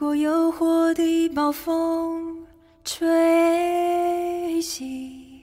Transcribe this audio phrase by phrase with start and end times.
[0.00, 2.46] 如果有祸的暴风
[2.84, 5.42] 吹袭，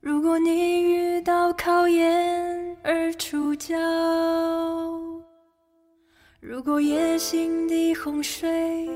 [0.00, 3.76] 如果你遇到考验而出脚，
[6.40, 8.90] 如果野心的洪水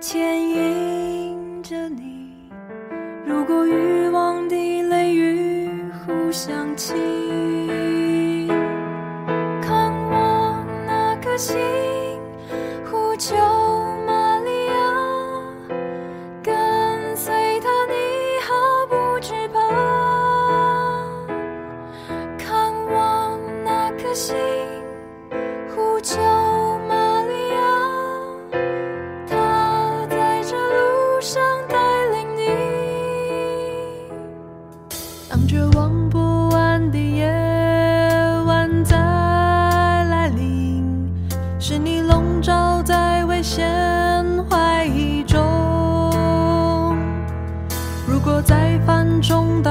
[0.00, 2.30] 牵引着你，
[3.26, 5.68] 如果欲望的雷雨
[6.06, 8.46] 互相侵，
[9.60, 11.58] 看我那颗心，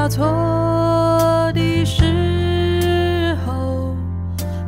[0.10, 3.96] 错的时候，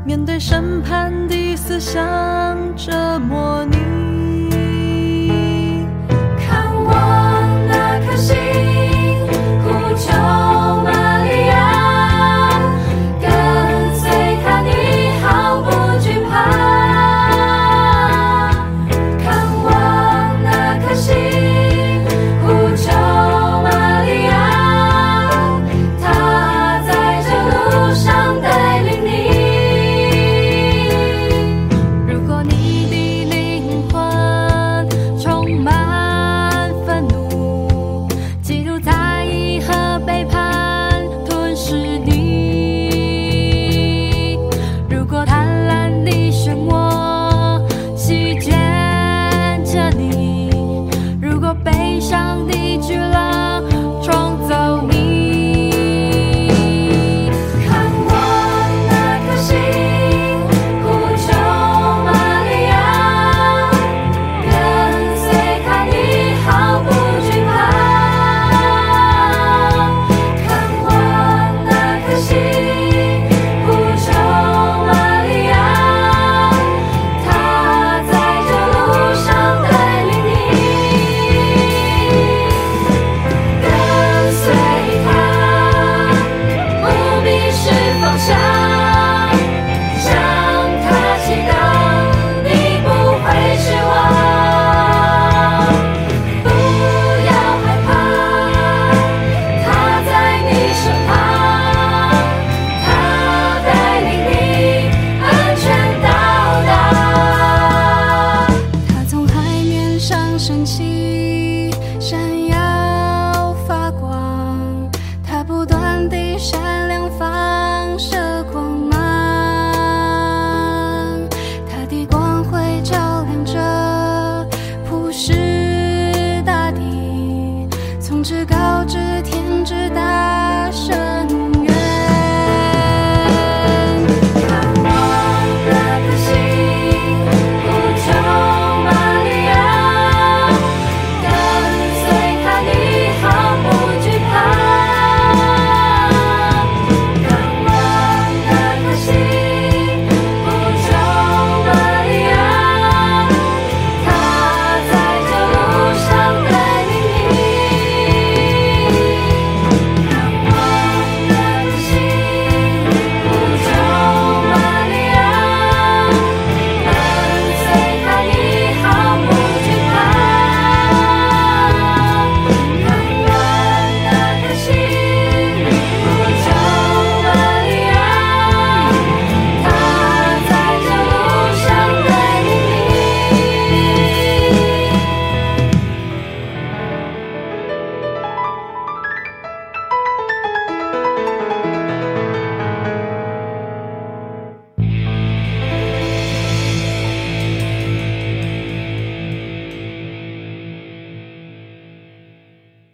[0.06, 2.00] 面对审判的思想
[2.78, 3.81] 折磨你。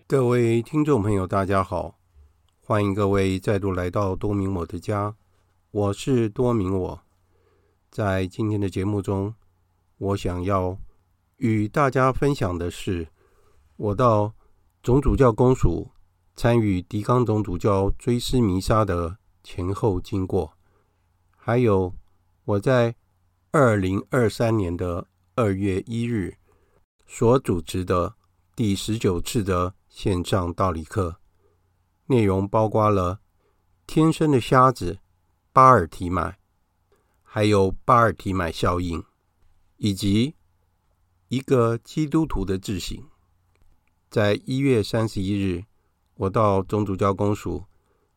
[0.10, 2.00] 各位听众朋友，大家好，
[2.62, 5.14] 欢迎各位再度来到多明我的家，
[5.70, 7.02] 我是多明我。
[7.92, 9.36] 在今天的节目中，
[9.98, 10.78] 我想要
[11.36, 13.10] 与大家分享的是，
[13.76, 14.34] 我到
[14.82, 15.90] 总主教公署
[16.38, 20.54] 参与狄刚总主教追思弥撒的前后经过，
[21.36, 21.94] 还有
[22.46, 22.96] 我在
[23.52, 25.06] 二零二三年的
[25.36, 26.38] 二月一日
[27.06, 28.16] 所主持的
[28.56, 31.16] 第十九次的线上道理课，
[32.06, 33.20] 内容包括了
[33.88, 35.00] 天生的瞎子
[35.52, 36.38] 巴尔提买，
[37.24, 39.04] 还有巴尔提买效应，
[39.78, 40.36] 以及
[41.30, 42.96] 一个基督徒的自省。
[44.08, 45.66] 在一月三十一日，
[46.14, 47.66] 我到总主教公署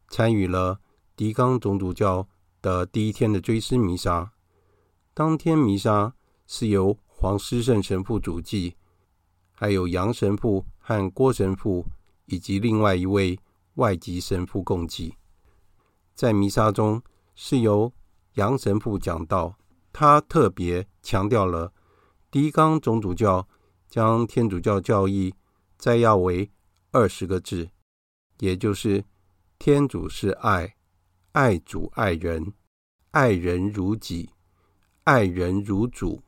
[0.06, 0.80] 参与了
[1.16, 2.28] 狄刚总主教
[2.60, 4.34] 的第一天的追思弥撒。
[5.14, 6.14] 当天弥撒
[6.46, 8.76] 是由黄思胜神父主祭，
[9.52, 11.86] 还有杨神父和郭神父
[12.26, 13.38] 以及另外一位
[13.74, 15.14] 外籍神父共祭。
[16.16, 17.00] 在弥撒中
[17.36, 17.92] 是由
[18.32, 19.56] 杨神父讲道，
[19.92, 21.72] 他特别强调了
[22.28, 23.46] 狄刚总主教
[23.88, 25.32] 将天主教教义
[25.78, 26.50] 摘要为
[26.90, 27.70] 二十个字，
[28.40, 29.04] 也就是
[29.60, 30.74] 天主是爱，
[31.30, 32.52] 爱主爱人，
[33.12, 34.30] 爱人如己。
[35.04, 36.20] 爱人如主，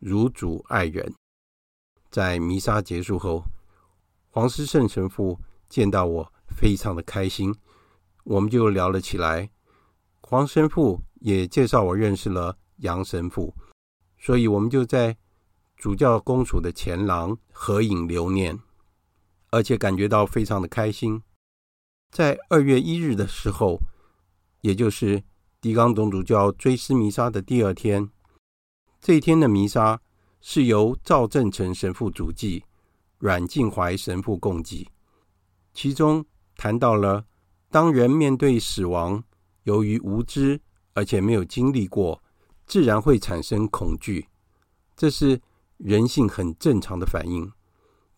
[0.00, 1.14] 如主爱人。
[2.10, 3.44] 在弥撒结束后，
[4.34, 5.38] 黄思胜神父
[5.68, 7.54] 见到我，非常的开心，
[8.24, 9.48] 我们就聊了起来。
[10.22, 13.54] 黄神父也介绍我认识了杨神父，
[14.18, 15.16] 所以我们就在
[15.76, 18.58] 主教公署的前廊合影留念，
[19.50, 21.22] 而且感觉到非常的开心。
[22.10, 23.78] 在二月一日的时候，
[24.62, 25.22] 也就是。
[25.60, 28.10] 狄刚总主教追思弥撒的第二天，
[29.00, 30.02] 这一天的弥撒
[30.40, 32.64] 是由赵正成神父主祭，
[33.18, 34.88] 阮静怀神父共祭。
[35.72, 36.24] 其中
[36.56, 37.24] 谈到了，
[37.70, 39.24] 当人面对死亡，
[39.64, 40.60] 由于无知
[40.92, 42.22] 而且没有经历过，
[42.66, 44.28] 自然会产生恐惧，
[44.96, 45.40] 这是
[45.78, 47.50] 人性很正常的反应。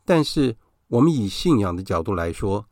[0.05, 0.57] 但是
[0.89, 2.69] 我们以信仰的角度来说，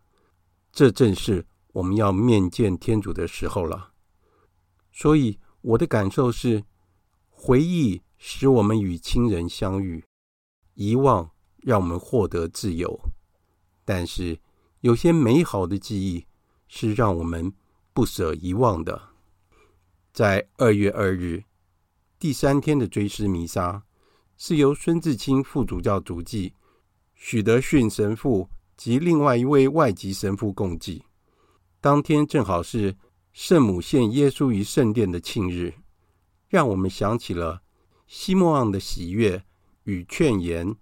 [0.71, 3.93] 这正是我们要面见天主的时候了。
[4.93, 6.63] 所以，我的感受是，
[7.31, 10.05] 回忆使我们与亲人相遇，
[10.75, 11.31] 遗忘
[11.65, 13.01] 让我们获得自由。
[13.85, 14.39] 但是，
[14.83, 16.25] 有些美好的记忆
[16.69, 17.53] 是让我们
[17.93, 19.01] 不舍遗忘的。
[20.13, 21.43] 在二月二日
[22.19, 23.83] 第三天的追思弥撒，
[24.37, 26.55] 是由孙志清副主教主祭，
[27.15, 31.03] 许德训神父及另外一位外籍神父共祭。
[31.81, 32.97] 当天正好是。
[33.35, 35.75] 圣母献耶稣于圣殿的庆日，
[36.47, 37.63] 让我们想起了
[38.07, 39.43] 西莫昂的喜悦
[39.83, 40.77] 与劝言，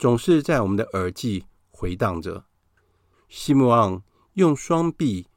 [0.00, 2.46] 总是在我们的耳际回荡着。
[3.28, 4.00] 西莫盎
[4.32, 5.28] 用双臂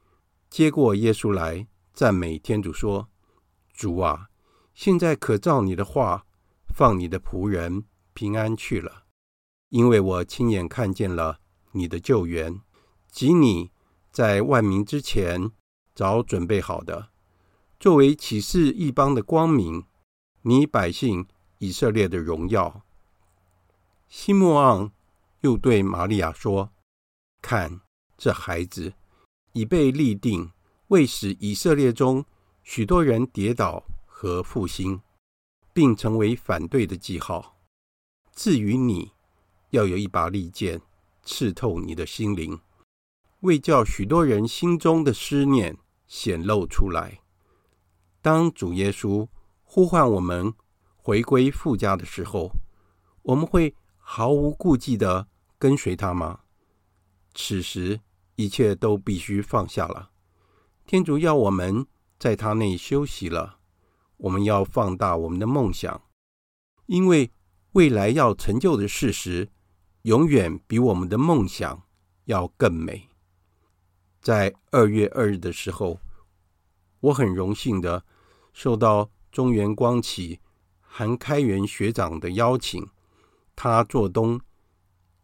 [0.49, 3.09] 接过耶稣来，赞美天主说
[3.75, 4.29] ：“主啊，
[4.73, 6.25] 现在可照你的话，
[6.73, 7.83] 放你的仆人
[8.13, 9.03] 平安去了，
[9.67, 11.41] 因为我亲眼看见了
[11.73, 12.61] 你的救援，
[13.11, 13.69] 及你
[14.13, 15.51] 在万民之前。”
[15.93, 17.09] 早准备好的，
[17.79, 19.85] 作为启示异邦的光明，
[20.43, 21.27] 你百姓
[21.57, 22.82] 以色列的荣耀。
[24.15, 24.91] 西莫盎
[25.41, 26.71] 又对玛利亚说
[27.41, 27.81] ：“看，
[28.15, 28.93] 这孩子
[29.53, 30.51] 已被立定，
[30.89, 32.23] 为使以色列中
[32.61, 35.01] 许多人跌倒和复兴，
[35.73, 37.57] 并成为反对的记号。
[38.31, 39.11] 至于你，
[39.71, 40.79] 要有一把利剑
[41.23, 42.61] 刺透你的心灵，
[43.39, 45.75] 为叫许多人心中的思念。”
[46.05, 47.21] 显露出来。
[48.21, 49.27] 当主耶稣
[49.63, 50.53] 呼唤我们
[50.95, 52.51] 回归父家的时候，
[53.23, 55.27] 我们会毫无顾忌地
[55.57, 56.41] 跟随他吗？
[57.33, 58.01] 此时
[58.35, 60.11] 一切都必须放下了。
[60.85, 61.87] 天主要我们
[62.19, 63.59] 在他内休息了。
[64.17, 66.01] 我们要放大我们的梦想，
[66.85, 67.31] 因为
[67.71, 69.49] 未来要成就的事实，
[70.03, 71.83] 永远比我们的梦想
[72.25, 73.09] 要更美。
[74.21, 75.99] 在二月二日的时候，
[77.01, 78.05] 我很荣幸的
[78.53, 80.39] 受到中原光启
[80.79, 82.87] 韩开元学长的邀请，
[83.55, 84.39] 他做东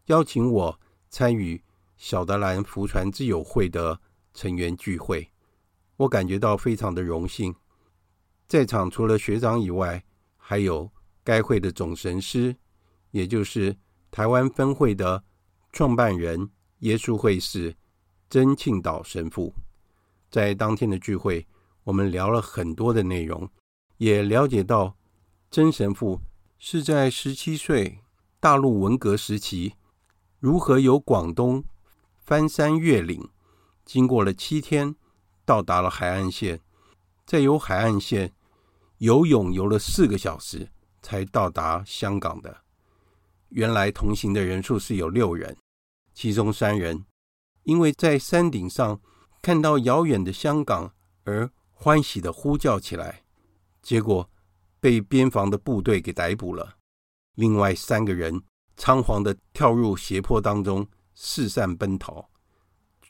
[0.06, 1.62] 邀请我参与
[1.96, 4.00] 小德兰福传之友会的
[4.32, 5.30] 成员聚会，
[5.96, 7.54] 我感觉到非常的荣幸。
[8.46, 10.02] 在场除了学长以外，
[10.36, 10.90] 还有
[11.22, 12.56] 该会的总神师，
[13.10, 13.76] 也就是
[14.10, 15.22] 台湾分会的
[15.72, 17.76] 创办人耶稣会士。
[18.30, 19.52] 曾庆岛神父
[20.30, 21.44] 在当天的聚会，
[21.82, 23.50] 我们聊了很多的内容，
[23.96, 24.96] 也了解到
[25.50, 26.20] 曾神父
[26.56, 27.98] 是在十七岁
[28.42, 29.74] 大陆文革时期，
[30.38, 31.62] 如何由广东
[32.16, 33.28] 翻山越岭，
[33.84, 34.96] 经过了七天，
[35.44, 36.58] 到达了海岸线，
[37.26, 38.32] 再由海岸线
[38.96, 40.70] 游泳游了四个小时，
[41.02, 42.62] 才到达香港的。
[43.50, 45.54] 原来同行的人数是有六人，
[46.14, 47.04] 其中三人。
[47.64, 49.02] 因为在山顶上
[49.42, 50.94] 看到遥远的香港
[51.24, 53.22] 而欢喜的呼叫起来，
[53.82, 54.30] 结果
[54.80, 56.78] 被边防的部队给逮捕了。
[57.40, 58.42] 另外三个人
[58.76, 62.28] 仓皇地跳入斜坡当中，四散奔逃。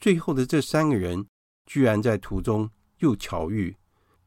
[0.00, 1.26] 最后的这三个人，
[1.66, 3.76] 居然在途中又巧遇，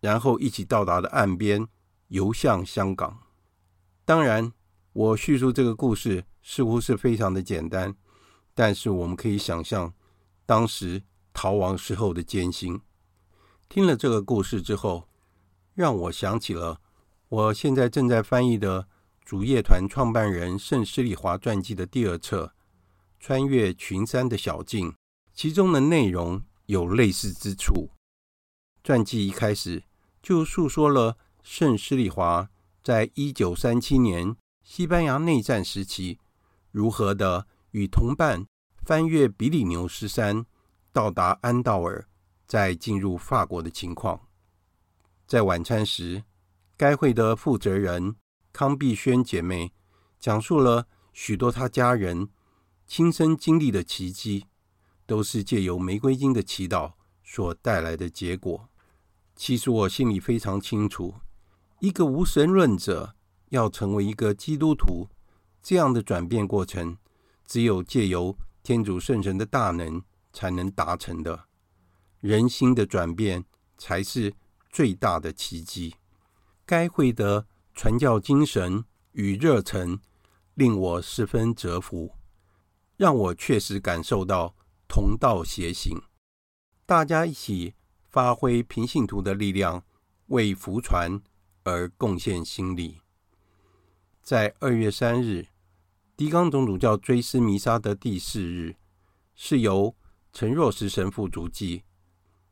[0.01, 1.65] 然后一起到达了岸边，
[2.09, 3.17] 游向香港。
[4.03, 4.51] 当然，
[4.91, 7.95] 我叙述这个故事似乎是非常的简单，
[8.53, 9.93] 但是我们可以想象
[10.45, 12.77] 当时逃亡时候的艰辛。
[13.69, 15.07] 听了这个故事之后，
[15.73, 16.81] 让我想起了
[17.29, 18.89] 我现在正在翻译的
[19.25, 22.45] 主业团创办人盛世利华传记的第二册
[23.19, 24.91] 《穿越群山的小径》，
[25.33, 27.91] 其中的内容有类似之处。
[28.83, 29.83] 传记一开始
[30.21, 32.49] 就述说了盛世利华。
[32.83, 36.19] 在一九三七年西班牙内战时期，
[36.69, 38.45] 如何的与同伴
[38.83, 40.45] 翻越比利牛斯山，
[40.91, 42.05] 到达安道尔，
[42.45, 44.27] 再进入法国的情况。
[45.25, 46.25] 在晚餐时，
[46.75, 48.17] 该会的负责人
[48.53, 49.73] 康碧轩姐妹
[50.19, 52.29] 讲述了许多她家人
[52.85, 54.45] 亲身经历的奇迹，
[55.07, 56.93] 都是借由玫瑰经的祈祷
[57.23, 58.69] 所带来的结果。
[59.35, 61.15] 其实我心里非常清楚。
[61.79, 63.15] 一个无神论者
[63.49, 65.09] 要成为一个基督徒，
[65.63, 66.97] 这样的转变过程，
[67.47, 71.45] 只有借由天主圣神的大能才能达成的。
[72.21, 73.43] 人心的转变
[73.77, 74.33] 才是
[74.69, 75.95] 最大的奇迹。
[76.65, 79.99] 该会的传教精神与热忱
[80.53, 82.15] 令我十分折服，
[82.97, 84.55] 让我确实感受到
[84.87, 86.01] 同道协行，
[86.85, 87.73] 大家一起
[88.09, 89.83] 发挥平信徒的力量，
[90.27, 91.21] 为福传。
[91.65, 92.99] 而贡献心力。
[94.21, 95.47] 在二月三日，
[96.17, 98.75] 狄刚总主教追思弥撒的第四日，
[99.33, 99.95] 是由
[100.33, 101.83] 陈若石神父主祭，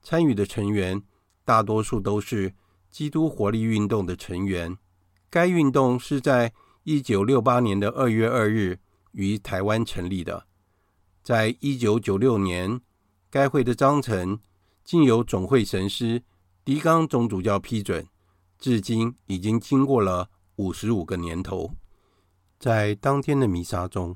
[0.02, 1.04] 参与的成员
[1.44, 2.56] 大多数都是
[2.90, 4.78] 基督活力运动的成员。
[5.32, 6.52] 该运动是在
[6.84, 8.80] 一九六八年的二月二日
[9.14, 10.46] 于台湾成立的。
[11.24, 12.82] 在一九九六年，
[13.30, 14.42] 该会的章程
[14.84, 16.22] 经由总会神师
[16.66, 18.06] 狄刚总主教批准。
[18.60, 21.72] 至今已经经过了五十五个年头，
[22.60, 24.16] 在当天的弥撒中，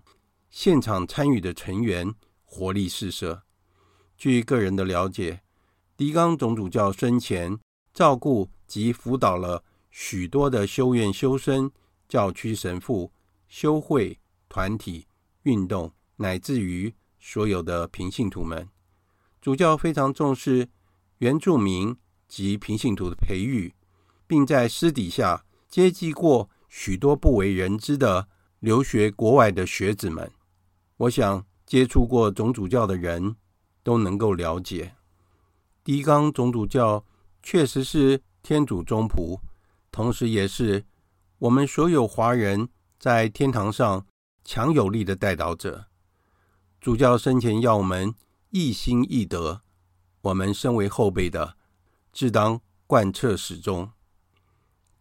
[0.50, 3.42] 现场参与的成员活力四射。
[4.18, 5.42] 据个人的了解，
[5.96, 7.58] 狄刚总主教生前
[7.94, 9.64] 照顾及辅导了
[9.98, 11.72] 许多的修院修生、
[12.10, 13.14] 教区神父、
[13.48, 15.08] 修会团体、
[15.44, 18.68] 运动，乃至于所有的平信徒们。
[19.42, 20.68] 主教非常重视
[21.20, 21.96] 原住民
[22.28, 23.74] 及平信徒的培育。
[24.28, 28.28] 并在私底下接济过许多不为人知的
[28.60, 30.32] 留学国外的学子们。
[30.98, 33.36] 我想接触过总主教的人
[33.84, 34.96] 都能够了解，
[35.84, 37.06] 狄刚总主教
[37.44, 39.40] 确实是天主宗仆，
[39.96, 40.84] 同时也是
[41.38, 42.68] 我们所有华人
[43.00, 44.06] 在天堂上
[44.44, 45.86] 强有力的代导者。
[46.82, 48.14] 主教生前要我们
[48.50, 49.62] 一心一德，
[50.20, 51.56] 我们身为后辈的，
[52.12, 53.90] 自当贯彻始终。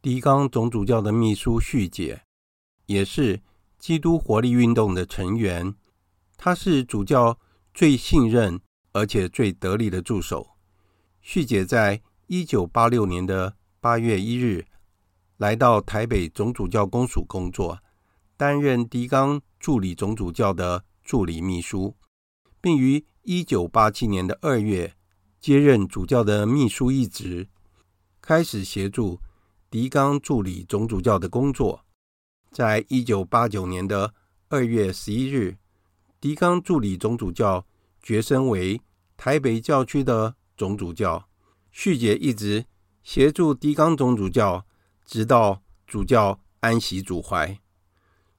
[0.00, 2.22] 狄刚总主教的秘书旭姐，
[2.86, 3.42] 也是
[3.76, 5.74] 基督活力运动的成员。
[6.36, 7.40] 她是主教
[7.74, 8.60] 最信任
[8.92, 10.50] 而且最得力的助手。
[11.20, 14.64] 旭姐在一九八六年的八月一日
[15.36, 17.78] 来到台北总主教公署工作，
[18.36, 21.96] 担任狄刚助理总主教的助理秘书，
[22.60, 24.94] 并于一九八七年的二月
[25.40, 27.48] 接任主教的秘书一职，
[28.20, 29.20] 开始协助。
[29.70, 31.84] 狄刚助理总主教的工作，
[32.52, 34.14] 在一九八九年的
[34.48, 35.56] 二月十一日，
[36.20, 37.66] 狄刚助理总主教
[38.00, 38.80] 擢升为
[39.16, 41.28] 台北教区的总主教。
[41.72, 42.64] 旭姐一职
[43.02, 44.64] 协助狄刚总主教，
[45.04, 47.58] 直到主教安息主怀。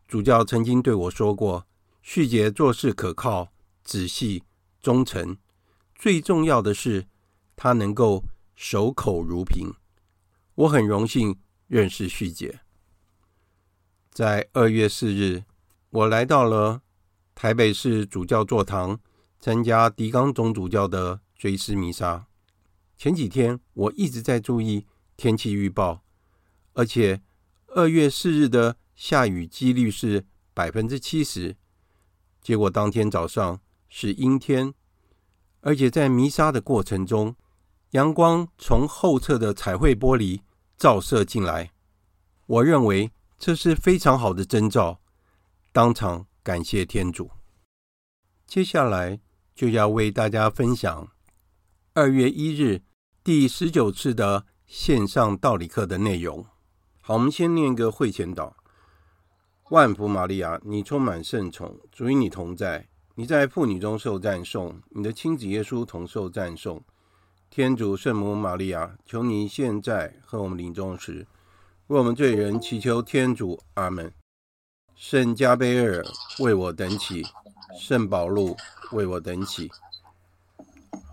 [0.07, 1.65] 主教曾经对我说过
[2.01, 3.51] ：“旭姐做事可靠、
[3.83, 4.43] 仔细、
[4.81, 5.37] 忠诚，
[5.95, 7.07] 最重要的是
[7.55, 8.23] 他能够
[8.55, 9.73] 守口如瓶。”
[10.55, 12.61] 我很荣幸认识旭姐。
[14.11, 15.43] 在二月四日，
[15.89, 16.81] 我来到了
[17.33, 19.01] 台北市主教座堂，
[19.41, 22.27] 参加狄刚总主教的追思弥撒。
[22.95, 24.85] 前几天我一直在注意
[25.17, 26.04] 天气预报，
[26.75, 27.21] 而且
[27.67, 31.57] 二月四日的下雨几率是百分之七十。
[32.41, 34.73] 结果当天早上是阴天，
[35.61, 37.35] 而且在弥撒的过程中，
[37.91, 40.41] 阳光从后侧的彩绘玻璃
[40.77, 41.71] 照射进来，
[42.45, 45.01] 我认为这是非常好的征兆，
[45.71, 47.31] 当场感谢天主。
[48.45, 49.19] 接下来
[49.55, 51.09] 就要为大家分享
[51.93, 52.83] 二月一日
[53.23, 56.45] 第十九次的线上道理课的内容。
[57.07, 58.53] 好，我们先念一个会前祷。
[59.69, 66.83] 万福玛利亚，你充满圣宠，主与你同在，你在妇女中受赞颂，你的亲子耶稣同受赞颂。
[67.51, 71.27] 天主圣母玛利亚，求你现在和我们临终时，
[71.85, 73.61] 为我们罪人祈求天主。
[73.75, 74.11] 阿门。
[74.95, 76.03] 圣加贝尔
[76.39, 77.23] 为我等起，
[77.79, 78.57] 圣保禄
[78.93, 79.69] 为我等起。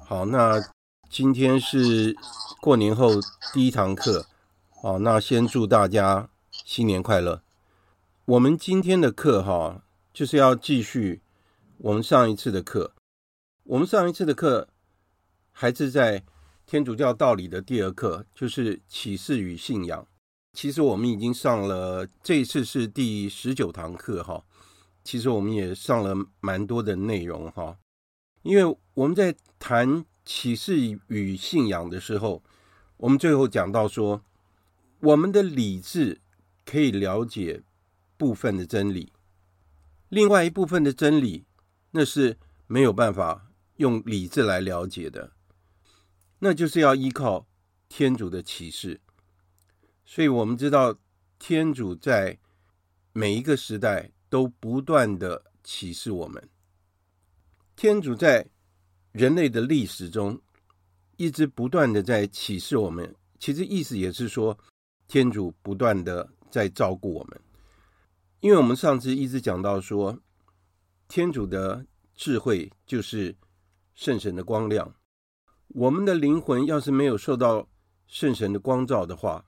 [0.07, 0.59] 好，那
[1.11, 2.17] 今天是
[2.63, 3.11] 过年后
[3.53, 4.25] 第一堂课，
[4.83, 7.41] 好，那先祝大家新年快乐。
[8.25, 11.23] 我们今天的课哈，就是要继续
[11.79, 12.93] 我们上一次的课。
[13.63, 14.67] 我们上一次的课
[15.53, 16.25] 还是在
[16.67, 20.05] 天主教道理的第二课，就是启示与信仰。
[20.53, 24.43] 其实我们已经上了，这一次是第十九堂课哈。
[25.05, 27.79] 其实我们也上了蛮多的内容哈，
[28.43, 32.43] 因为我们在谈启示与信仰的时候，
[32.97, 34.21] 我们最后讲到说，
[35.03, 36.21] 我们的理智
[36.65, 37.63] 可以了解。
[38.19, 39.13] 部分的真理，
[40.09, 41.45] 另外一部分的真理，
[41.91, 45.33] 那是没有办法用理智来了解的，
[46.39, 47.45] 那就是要依靠
[47.89, 49.01] 天主的启示。
[50.05, 50.97] 所以我们知道，
[51.41, 52.39] 天主在
[53.13, 56.49] 每一个时代都不断的启示我们。
[57.75, 58.47] 天主在
[59.11, 60.41] 人类的历史中
[61.17, 64.57] 一直不断的在启示我们，其实意思也是说，
[65.13, 67.39] 天主不断的在照顾我们。
[68.41, 70.19] 因为我们上次一直讲到说，
[71.07, 73.37] 天主的智慧就是
[73.95, 74.95] 圣神的光亮。
[75.69, 77.69] 我们的灵魂要是没有受到
[78.07, 79.45] 圣神的光照的话，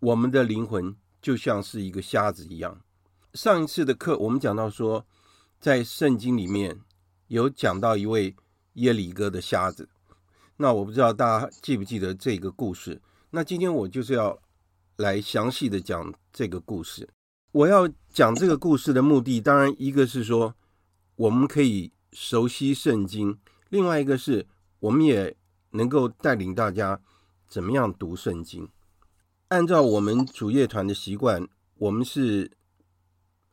[0.00, 2.78] 我们的灵魂就像是一个瞎子一样。
[3.32, 5.06] 上一次的课我们讲到说，
[5.58, 6.78] 在圣经里面
[7.28, 8.36] 有讲到一位
[8.74, 9.88] 耶里哥的瞎子。
[10.58, 13.00] 那我不知道大家记不记得这个故事？
[13.30, 14.38] 那今天我就是要
[14.98, 17.08] 来详细的讲这个故事。
[17.52, 20.56] 我要讲这个故事的目的，当然一个是说
[21.14, 23.38] 我们可以熟悉圣经，
[23.70, 24.44] 另外一个是
[24.80, 25.36] 我们也
[25.70, 27.00] 能够带领大家
[27.46, 28.68] 怎么样读圣经。
[29.46, 31.46] 按照我们主业团的习惯，
[31.76, 32.50] 我们是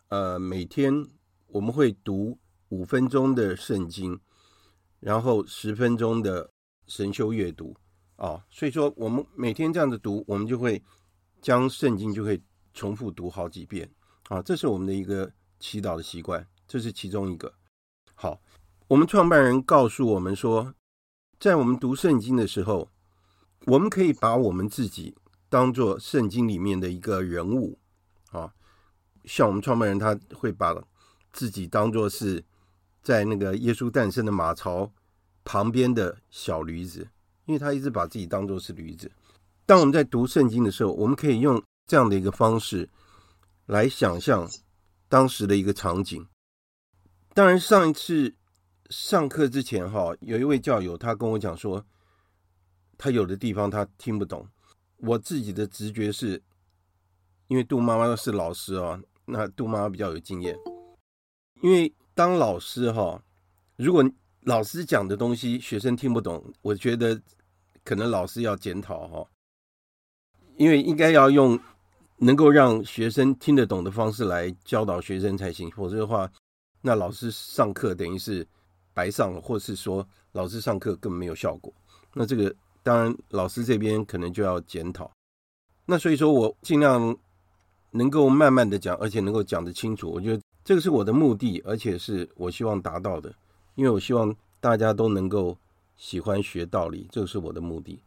[0.08, 1.06] 呃每天
[1.46, 2.40] 我们会读
[2.70, 4.20] 五分钟的圣经，
[5.00, 6.50] 然后十分钟的
[6.88, 7.78] 神修阅读
[8.16, 10.82] 啊，所以说我们每天这样子读，我们就会
[11.46, 12.42] 将圣经就可以。
[12.78, 13.90] 重复读好几遍
[14.28, 15.32] 啊，这是我们的一个
[15.62, 17.54] 祈祷的习惯，这是其中一个。
[18.16, 18.42] 好，
[18.90, 20.76] 我们创办人告诉我们说，
[21.40, 22.92] 在我们读圣经的时候，
[23.68, 25.16] 我们可以把我们自己
[25.48, 27.80] 当做圣经里面的一个人物
[28.32, 28.54] 啊，
[29.24, 30.76] 像我们创办人他会把
[31.32, 32.44] 自己当做是
[33.02, 34.92] 在那个耶稣诞生的马槽
[35.46, 37.08] 旁边的小驴子，
[37.46, 39.10] 因为他一直把自己当做是驴子。
[39.66, 41.64] 当我们在读圣经的时候，我们可以用。
[41.88, 42.90] 这样的一个方式
[43.68, 44.50] 来想象
[45.08, 46.28] 当时的一个场景。
[47.36, 48.36] 当然，上一次
[48.90, 51.86] 上课之前，哈，有一位教友他跟我讲说，
[52.98, 54.50] 他有的地方他听不懂。
[54.98, 56.42] 我自己的直觉是，
[57.50, 60.58] 因为杜妈妈是老师啊，那杜妈妈比较有经验。
[61.62, 63.22] 因为当老师哈，
[63.76, 64.04] 如果
[64.42, 67.22] 老师讲的东西学生听不懂，我觉得
[67.84, 69.30] 可能老师要检讨哈，
[70.58, 71.60] 因为应该要用。
[72.18, 76.32] 能够让学生听得懂的方式来教导学生才行，否则的话，
[76.80, 78.48] 那老师上课等于是
[78.94, 81.74] 白上了，或是说老师上课根本没有效果。
[82.14, 85.12] 那这个当然老师这边可能就要检讨。
[85.86, 87.14] 那所以说我尽量
[87.92, 90.10] 能够慢慢的讲，而且能够讲得清楚。
[90.10, 93.30] 我觉得这个是我的目的，而且是我希望达到的，
[93.76, 95.58] 因为我希望大家都能够
[95.98, 98.00] 喜欢学道理，这个是我的目的。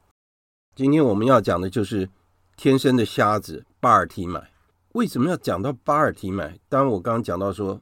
[0.74, 2.08] 今天我们要讲的就是。
[2.58, 4.50] 天生的瞎子巴尔提买，
[4.88, 6.58] 为什么要讲到巴尔提买？
[6.68, 7.80] 当然，我刚刚讲到说，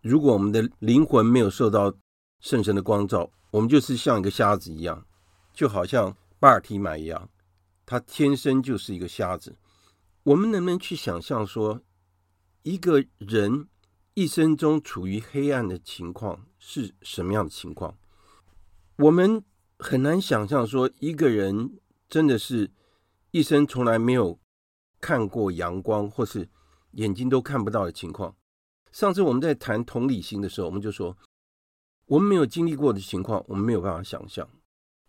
[0.00, 1.92] 如果我们的灵魂没有受到
[2.40, 5.04] 圣神的光照，我们就是像一个瞎子一样，
[5.52, 7.28] 就好像巴尔提买一样，
[7.84, 9.58] 他天生就是一个瞎子。
[10.22, 11.82] 我们能不能去想象说，
[12.62, 13.68] 一个人
[14.14, 17.94] 一生中处于黑暗的情况是什么样的情况？
[18.96, 19.44] 我们
[19.78, 22.70] 很难想象说，一个人真的是。
[23.30, 24.38] 一生从来没有
[25.00, 26.48] 看过阳光，或是
[26.92, 28.34] 眼睛都看不到的情况。
[28.90, 31.14] 上次我们在谈同理心的时候，我们就说，
[32.06, 34.48] 我们没有经历过的情况，我们没有办法想象。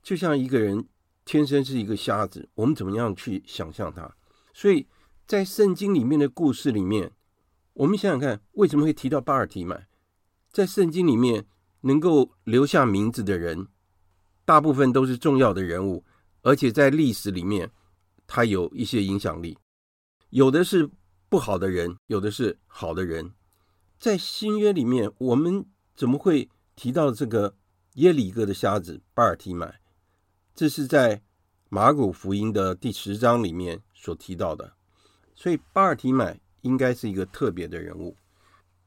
[0.03, 0.85] 就像一个人
[1.23, 4.13] 天生是一个瞎子，我们怎么样去想象他？
[4.53, 4.85] 所以
[5.25, 7.13] 在圣经里面的故事里面，
[7.73, 9.87] 我们想想看，为什么会提到巴尔提买？
[10.51, 11.45] 在圣经里面
[11.81, 13.67] 能够留下名字的人，
[14.43, 16.03] 大部分都是重要的人物，
[16.41, 17.71] 而且在历史里面。
[18.31, 19.57] 他有一些影响力，
[20.29, 20.87] 有的是
[21.29, 23.33] 不好的人，有的是好的人。
[23.99, 25.65] 在新约里面，我们
[25.95, 27.55] 怎么会提到这个
[27.95, 29.81] 耶里哥的瞎子巴尔提买？
[30.53, 31.23] 这是在
[31.69, 34.73] 马古福音的第十章里面所提到的。
[35.33, 38.15] 所以巴尔提买应该是一个特别的人物。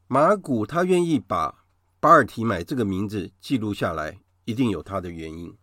[0.07, 1.65] 马古他愿意把
[1.99, 5.53] 巴尔提买这个名字记录下来，一定有他的原因。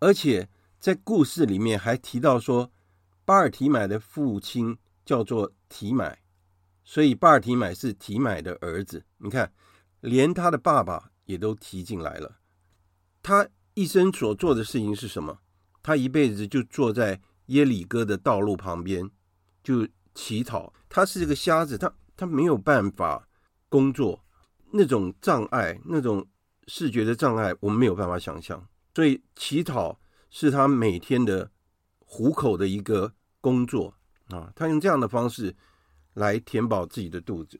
[0.00, 2.70] 而且在故事里面还提到说，
[3.24, 6.18] 巴尔提买的父亲叫做提买，
[6.84, 9.04] 所以巴尔提买是提买的儿子。
[9.18, 9.52] 你看，
[10.00, 12.38] 连他的爸爸也都提进来了。
[13.22, 15.38] 他一生所做的事情是什么？
[15.82, 19.10] 他一辈子就坐在耶里哥的道路旁边，
[19.62, 19.86] 就。
[20.14, 23.26] 乞讨，他是一个瞎子，他他没有办法
[23.70, 24.22] 工作，
[24.70, 26.28] 那种障碍，那种
[26.66, 28.68] 视觉的障碍，我们没有办法想象。
[28.94, 31.50] 所以乞讨是他每天的
[32.12, 33.94] 糊口的一个工作
[34.28, 35.56] 啊，他用这样的方式
[36.12, 37.58] 来填饱自己的肚子。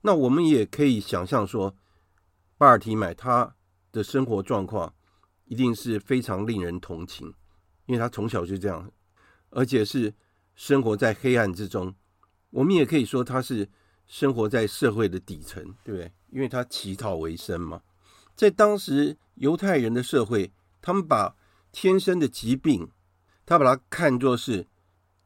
[0.00, 1.72] 那我们也可以想象说，
[2.58, 3.54] 巴尔提买他
[3.92, 4.92] 的生活状况
[5.44, 7.32] 一定是非常令人同情，
[7.86, 8.90] 因为他从小就这样，
[9.50, 10.12] 而且是。
[10.54, 11.94] 生活在黑暗之中，
[12.50, 13.66] 我们也可以说他是
[14.06, 16.12] 生活在社会的底层，对不对？
[16.28, 17.80] 因为他乞讨为生嘛。
[18.36, 21.34] 在当时犹太人的社会，他们把
[21.72, 22.86] 天生的疾病，
[23.44, 24.66] 他把它看作是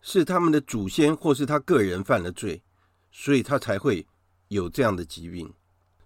[0.00, 2.62] 是他们的祖先或是他个人犯了罪，
[3.10, 4.06] 所以他才会
[4.48, 5.52] 有这样的疾病。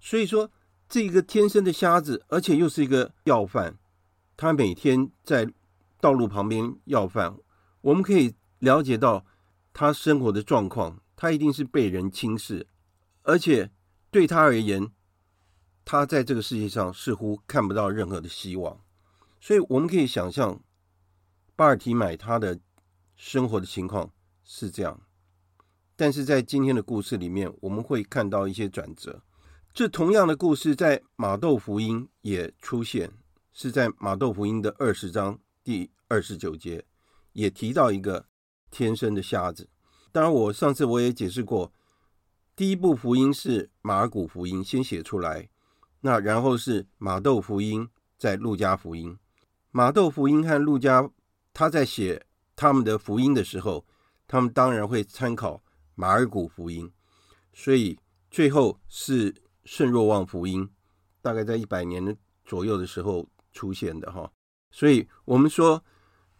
[0.00, 0.50] 所以说，
[0.88, 3.78] 这个天生的瞎子，而且又是一个要饭，
[4.36, 5.52] 他每天在
[6.00, 7.36] 道路旁边要饭，
[7.80, 8.34] 我们可以。
[8.60, 9.24] 了解到
[9.72, 12.66] 他生活的状况，他一定是被人轻视，
[13.22, 13.70] 而且
[14.10, 14.92] 对他而言，
[15.82, 18.78] 他在这个世界上似乎看不到任何的希望。
[19.40, 20.60] 所以我们可以想象，
[21.60, 22.58] 巴尔提买他的
[23.16, 24.10] 生活的情况
[24.42, 24.98] 是这样。
[25.94, 29.22] 但是在今天的故事里面，我们会看到一些转折。
[29.74, 33.12] 这同样的故事在马窦福音也出现，
[33.52, 36.86] 是在马窦福音的二十章第二十九节，
[37.34, 38.24] 也提到一个。
[38.70, 39.68] 天生的瞎子，
[40.12, 41.70] 当然，我上次我也解释过，
[42.56, 45.50] 第一部福音是马可福音先写出来，
[46.00, 49.18] 那然后是马窦福音，在路加福音，
[49.72, 51.10] 马窦福音和路加
[51.52, 53.86] 他在写他们的福音的时候，
[54.26, 55.62] 他们当然会参考
[55.94, 56.90] 马可福音，
[57.52, 57.98] 所以
[58.30, 59.34] 最后是
[59.64, 60.68] 圣若望福音，
[61.22, 64.30] 大概在一百年左右的时候出现的哈，
[64.70, 65.82] 所以我们说。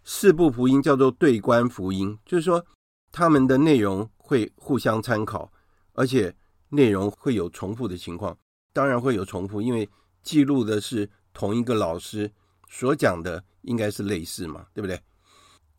[0.02, 2.64] 四部福音叫做对观福音，就是说
[3.12, 5.52] 他们的内容会互相参考，
[5.92, 6.34] 而且
[6.70, 8.36] 内容会有重复的情况。
[8.72, 9.88] 当然会有重复，因为
[10.22, 12.32] 记录的是同一个老师
[12.70, 14.98] 所讲的，应该是类似嘛，对不对？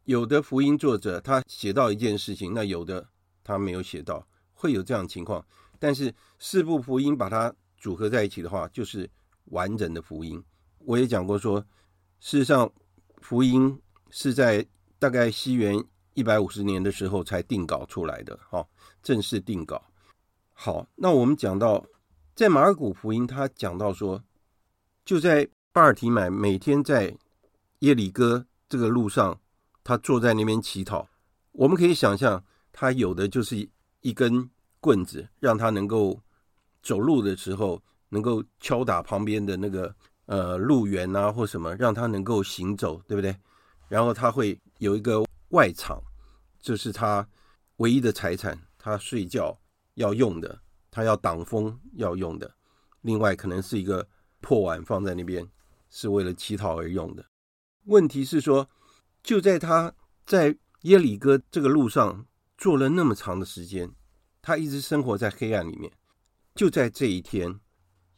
[0.03, 3.07] 有的福音作者他写到一件事情，那有的
[3.43, 5.43] 他没有写到，会有这样的情况。
[5.79, 9.09] 但是四部福音把它组合在一起的话，就是
[9.45, 10.43] 完整的福音。
[10.77, 11.59] 我也讲过说，
[12.19, 12.71] 事实上
[13.21, 13.81] 福音。
[14.13, 14.67] 是在
[14.99, 15.81] 大概西元
[16.15, 18.67] 一百五十年的时候才定稿出来的，哈，
[19.01, 19.81] 正式定稿。
[20.51, 21.85] 好，那我们讲到，
[22.35, 24.21] 在马可福音，他讲到说，
[25.05, 27.17] 就在巴尔提买每天在
[27.79, 29.39] 耶里哥这个路上，
[29.85, 31.07] 他坐在那边乞讨。
[31.53, 33.69] 我们可以想象，他有的就是
[34.01, 34.49] 一根
[34.81, 36.21] 棍子，让他能够
[36.83, 43.33] 走路的时候能够敲打旁边的那个呃路缘啊，或什么，让他能够行走，对不对？
[43.87, 46.01] 然后他会有一个外场，
[46.59, 47.25] 这是他
[47.77, 49.57] 唯一的财产，他睡觉
[49.93, 52.53] 要用的，他要挡风要用的。
[53.03, 54.05] 另外，可能是一个
[54.41, 55.47] 破碗放在那边，
[55.91, 57.27] 是为了乞讨而用的。
[57.83, 58.67] 问题是说，
[59.21, 59.93] 就在他
[60.25, 62.25] 在耶里哥这个路上
[62.57, 63.93] 坐了那么长的时间，
[64.41, 65.91] 他一直生活在黑暗里面。
[66.55, 67.59] 就在这一天，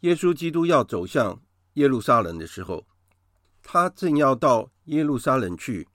[0.01, 1.41] 耶稣基督要走向
[1.73, 2.87] 耶路撒冷的时候，
[3.61, 5.87] 他正要到耶路撒冷去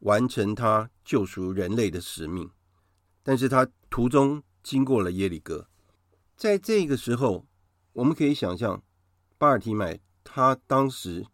[0.00, 2.50] 完成他救赎人类的使命，
[3.22, 5.68] 但是他途中经过了耶里哥，
[6.36, 7.46] 在这个时候，
[7.92, 8.82] 我们可以想象
[9.36, 9.98] 巴尔提买
[10.36, 11.24] 他当时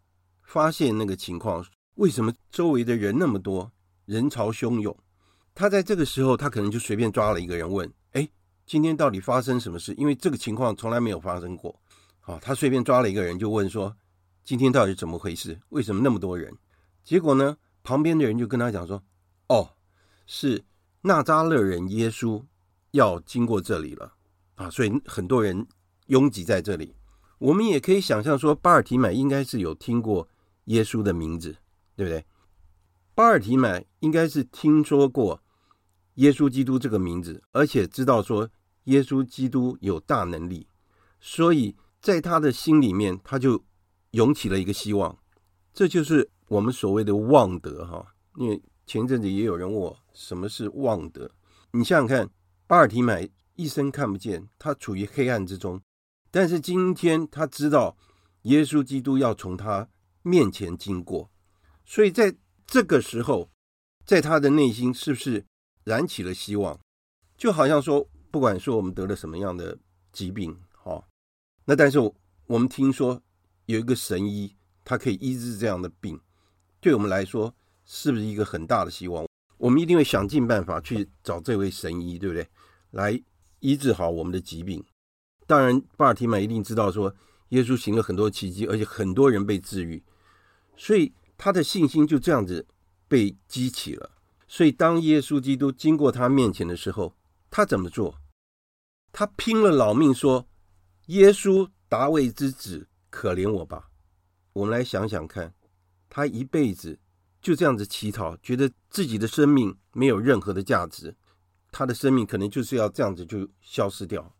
[0.43, 3.71] 发现那个情况，为什么周围的人那么多，
[4.05, 4.95] 人潮汹涌？
[5.55, 8.29] 他在这个时候，他可能就随便抓了一个人问：“哎，
[8.63, 11.75] 今天到底发生什么事？”因为这个情况从来没有发生过。
[12.19, 13.91] 好，他随便抓了一个人就问说。
[14.43, 15.59] 今天到底怎么回事？
[15.69, 16.55] 为什么那么多人？
[17.03, 17.57] 结果呢？
[17.81, 19.01] 旁边的人就跟他讲说
[19.49, 19.67] ：“哦，
[20.27, 20.63] 是
[21.01, 22.39] 纳扎勒人耶稣
[22.91, 24.13] 要经过这里了
[24.53, 25.65] 啊！”所以很多人
[26.05, 26.93] 拥挤在这里。
[27.41, 30.29] 我们也可以想象说，巴尔提买应该是有听过
[30.65, 31.57] 耶稣的名字，
[31.95, 32.23] 对不对？
[33.15, 35.41] 巴尔提买应该是听说过
[36.15, 38.47] 耶稣基督这个名字，而且知道说
[38.83, 40.67] 耶稣基督有大能力，
[41.19, 43.63] 所以在他的心里面，他就
[44.11, 45.17] 涌起了一个希望。
[45.73, 48.05] 这就是我们所谓的望德哈。
[48.35, 51.31] 因为前阵子也有人问我什么是望德，
[51.71, 52.29] 你想想看，
[52.67, 55.81] 巴尔提买一生看不见，他处于黑暗之中，
[56.31, 57.97] 但是今天他知道
[58.43, 59.87] 耶稣基督要从他
[60.23, 61.29] 面前经过，
[61.85, 62.33] 所以在
[62.65, 63.51] 这个时候，
[64.05, 65.45] 在他的内心是不是
[65.83, 66.79] 燃起了希望？
[67.37, 69.77] 就好像说，不管说我们得了什么样的
[70.13, 71.03] 疾病，哈，
[71.65, 71.99] 那但是
[72.47, 73.21] 我们听说
[73.65, 76.19] 有一个神医，他可以医治这样的病，
[76.79, 77.53] 对我们来说
[77.85, 79.27] 是不是一个很大的希望？
[79.57, 82.47] 我们一定会想尽办法去找这位神医，对不对？
[82.91, 83.21] 来
[83.59, 84.83] 医治好我们的疾病。
[85.51, 87.13] 当然，巴尔提买一定知道说，
[87.49, 90.01] 耶稣行了很多奇迹，而且很多人被治愈。
[90.77, 92.65] 所以他的信心就这样子
[93.09, 94.11] 被激起了。
[94.47, 97.17] 所以当耶稣基督经过他面前的时候，
[97.49, 98.17] 他怎么做？
[99.11, 100.47] 他拼了老命说
[101.07, 103.89] ：“耶稣，大卫之子，可怜我吧！”
[104.55, 105.53] 我们来想想看，
[106.07, 106.97] 他一辈子
[107.41, 111.13] 就这样子乞讨，觉得自己的生命没有任何的价值，
[111.73, 114.33] 他的生命可能就是要这样子就消失掉。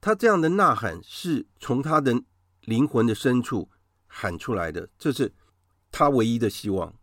[0.00, 2.22] 他这样的呐喊是从他的
[2.62, 3.68] 灵魂的深处
[4.06, 5.32] 喊出来的，这是。
[5.92, 6.94] 他唯一的希望，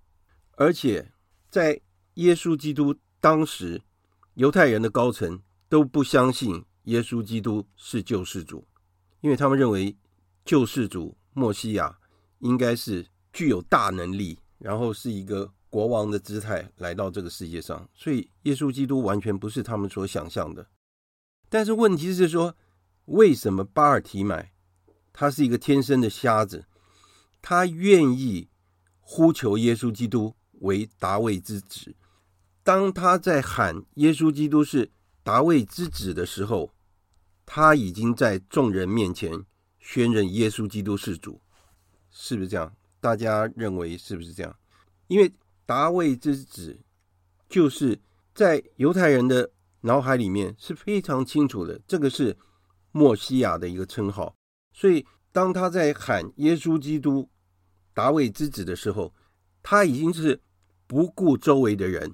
[0.54, 1.12] 而且
[1.50, 1.82] 在
[2.14, 3.82] 耶稣基督当时，
[4.36, 8.66] 犹太人的高层都不相信耶稣基督是救世主，
[9.20, 9.94] 因为他们认为
[10.46, 12.00] 救世主默西亚
[12.40, 20.66] 应该是具有大能力，然后是一个国王的姿态来到这个世界上，所以耶稣基督完全不是他们所想象的。
[21.50, 22.56] 但是问题是说，
[23.08, 24.54] 为什么巴尔提买
[25.12, 26.66] 他是一个天生的瞎子，
[27.42, 28.48] 他愿意？
[29.10, 31.96] 呼求耶稣基督为大卫之子。
[32.62, 34.92] 当他在喊耶稣基督是
[35.24, 36.74] 大卫之子的时候，
[37.46, 39.46] 他已经在众人面前
[39.80, 41.40] 宣认耶稣基督是主，
[42.12, 42.76] 是不是这样？
[43.00, 44.54] 大家认为是不是这样？
[45.08, 45.34] 因为
[45.66, 46.78] 大卫之子
[47.48, 47.98] 就是
[48.36, 52.36] 在犹太人的脑海里面是非常清楚的，这个是
[52.92, 54.36] 默西亚的一个称号。
[54.74, 57.30] 所以当他在喊耶稣基督。
[57.94, 59.12] 大卫之子的时候，
[59.64, 60.40] 他已经是
[60.86, 62.14] 不顾周围的人，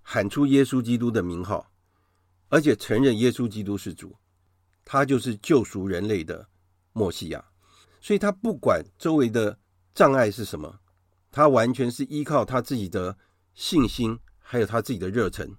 [0.00, 1.70] 喊出耶稣基督的名号，
[2.48, 4.16] 而且承认耶稣基督是主，
[4.86, 6.48] 他就是救赎人类的
[6.94, 7.44] 默西亚。
[8.00, 9.58] 所以他不管周围的
[9.94, 10.80] 障碍是什么，
[11.30, 13.18] 他完全是依靠他自己的
[13.52, 15.54] 信心，还有他自己的热忱，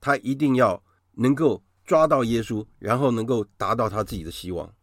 [0.00, 4.74] 他一定要能够抓到耶稣，然后能够达到他自己的希望，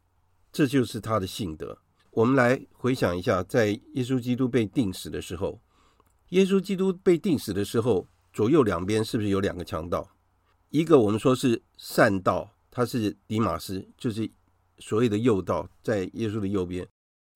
[0.52, 1.78] 这就是他的信德。
[2.12, 5.62] 我们来回想一下，在耶稣基督被钉死的时候，
[6.30, 10.10] 耶稣基督被钉死的时候，左右两边是不是有两个强盗？
[10.70, 14.30] 一个我们说是善道，他是迪马斯，就是
[14.80, 16.88] 所谓的右道，在耶稣的右边。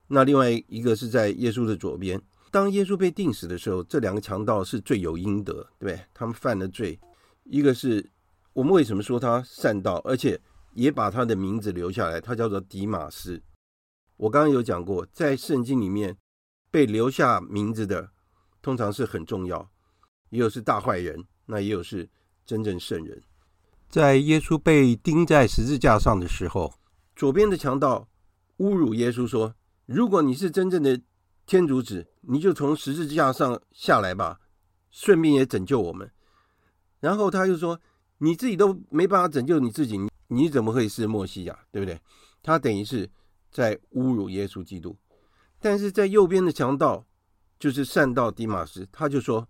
[0.08, 2.20] 那另外一个是在耶稣的左边。
[2.50, 6.00] 当耶稣被钉死的时候，这两个强盗是罪有应得，对对？
[6.14, 6.98] 他们犯了罪。
[7.44, 8.08] 一个是
[8.56, 10.40] 我们为什么说他善道，而且
[10.72, 13.42] 也把他的名字留下来，他叫做迪马斯。
[14.16, 16.16] 我刚刚有讲过，在圣经里面
[16.70, 18.12] 被留下名字的，
[18.62, 19.70] 通常是很重要，
[20.30, 22.08] 也有是大坏人，那也有是
[22.46, 23.22] 真正圣人。
[23.90, 26.72] 在耶稣被钉在十字架上的时候，
[27.14, 28.08] 左边的强盗
[28.56, 30.98] 侮辱耶稣说：“如果你是真正的
[31.44, 34.40] 天主子，你就从十字架上下来吧，
[34.90, 36.10] 顺便也拯救我们。”
[37.00, 37.78] 然后他又说
[38.18, 39.98] ：“你自己都没办法拯救你自己，
[40.28, 41.58] 你怎么会是默西亚？
[41.70, 42.00] 对不对？”
[42.42, 43.10] 他等于是。
[43.48, 44.98] 在侮辱耶稣基督，
[45.60, 47.06] 但是在右边的强盗
[47.58, 49.48] 就是善道迪马斯，他就说：“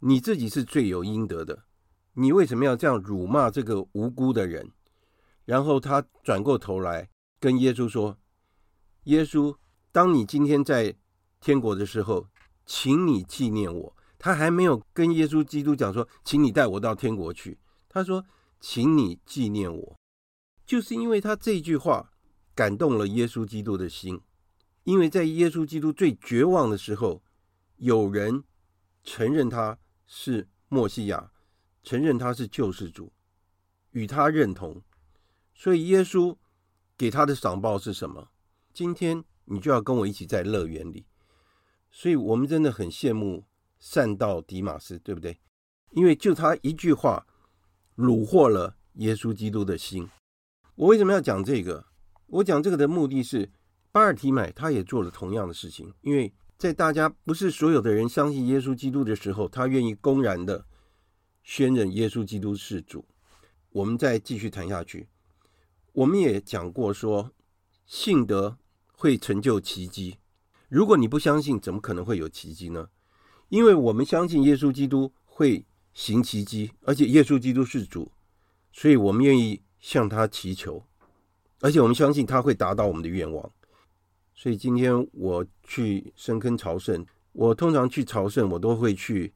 [0.00, 1.64] 你自己是罪有应得的，
[2.12, 4.70] 你为什么要这样辱骂这个无辜的人？”
[5.46, 7.08] 然后他转过头来
[7.40, 8.18] 跟耶稣说
[9.04, 9.56] ：“耶稣，
[9.90, 10.94] 当你今天在
[11.40, 12.26] 天国的时候，
[12.66, 17.58] 请你纪念我。”他还没有跟耶稣基督讲说：“请你带我到天国去。”
[17.92, 18.24] 他说
[18.58, 19.96] ：“请你纪念我。”
[20.66, 22.08] 就是因为他这句话。
[22.54, 24.20] 感动了耶稣基督的心，
[24.84, 27.22] 因为在耶稣基督最绝望的时候，
[27.76, 28.44] 有人
[29.02, 31.32] 承认他是默西亚，
[31.82, 33.10] 承认他是救世主，
[33.92, 34.82] 与他认同，
[35.54, 36.36] 所以耶稣
[36.98, 38.28] 给他的赏报是什么？
[38.74, 41.06] 今天你就要跟我一起在乐园里，
[41.90, 43.46] 所以我们真的很羡慕
[43.80, 45.40] 善道迪马斯，对不对？
[45.92, 47.26] 因为就他一句话，
[48.02, 50.08] 虏获了耶稣基督的心。
[50.74, 51.86] 我为什么要讲这个？
[52.26, 53.50] 我讲这个的目的是，
[53.90, 60.64] 巴尔提买他也做了同样的事情，因为在大家不是所有的人相信耶稣基督的时候，他愿意公然的
[61.42, 63.04] 宣认耶稣基督是主。
[63.70, 65.08] 我们再继续谈下去。
[65.92, 67.30] 我们也讲过说，
[67.84, 68.56] 信德
[68.92, 70.16] 会成就奇迹。
[70.68, 72.88] 如果你不相信，怎么可能会有奇迹呢？
[73.50, 78.10] 因为我们相信耶稣基督会行奇迹，而且耶稣基督是主，
[78.72, 80.84] 所以我们愿意向他祈求，
[81.60, 83.52] 而且我们相信他会达到我们的愿望。
[84.34, 89.32] 所以今天我去深坑朝圣，我通常去朝圣，我都会去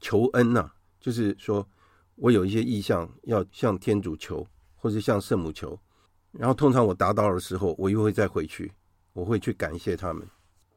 [0.00, 1.68] 求恩呐、就是说
[2.14, 5.78] 我有一些意向要向天主求，或者向圣母求，
[6.30, 8.72] 然后通常我达到的时候，我又会再回去，
[9.12, 10.26] 我会去感谢他们，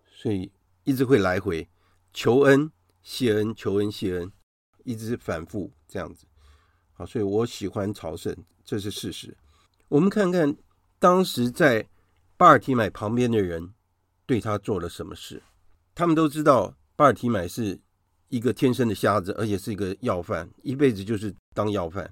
[0.09, 0.51] 所以
[0.83, 1.69] 一直会来回
[2.11, 2.71] 求恩、
[3.03, 4.31] 谢恩、求恩、谢恩，
[4.83, 6.25] 一直反复这样子。
[6.93, 9.35] 好，所以我喜欢朝圣，这是事实。
[9.87, 10.55] 我们看看
[10.99, 11.87] 当时在。
[12.37, 13.71] 巴尔提买旁边的人
[14.25, 15.39] 对他做了什么事？
[15.93, 17.79] 他们都知道巴尔提买是
[18.29, 22.11] 一个天生的瞎子，而且是一个要犯，一辈子就是当要犯。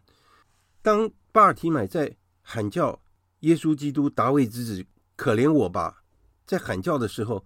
[0.84, 3.02] 当巴尔提买在喊叫
[3.42, 6.04] “耶稣基督，大卫之子，可怜我吧”
[6.46, 7.44] 在喊叫的时候，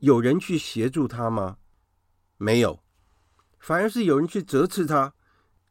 [0.00, 1.58] 有人去协助他吗？
[2.38, 2.82] 没有，
[3.60, 5.14] 反而是有人去责斥他，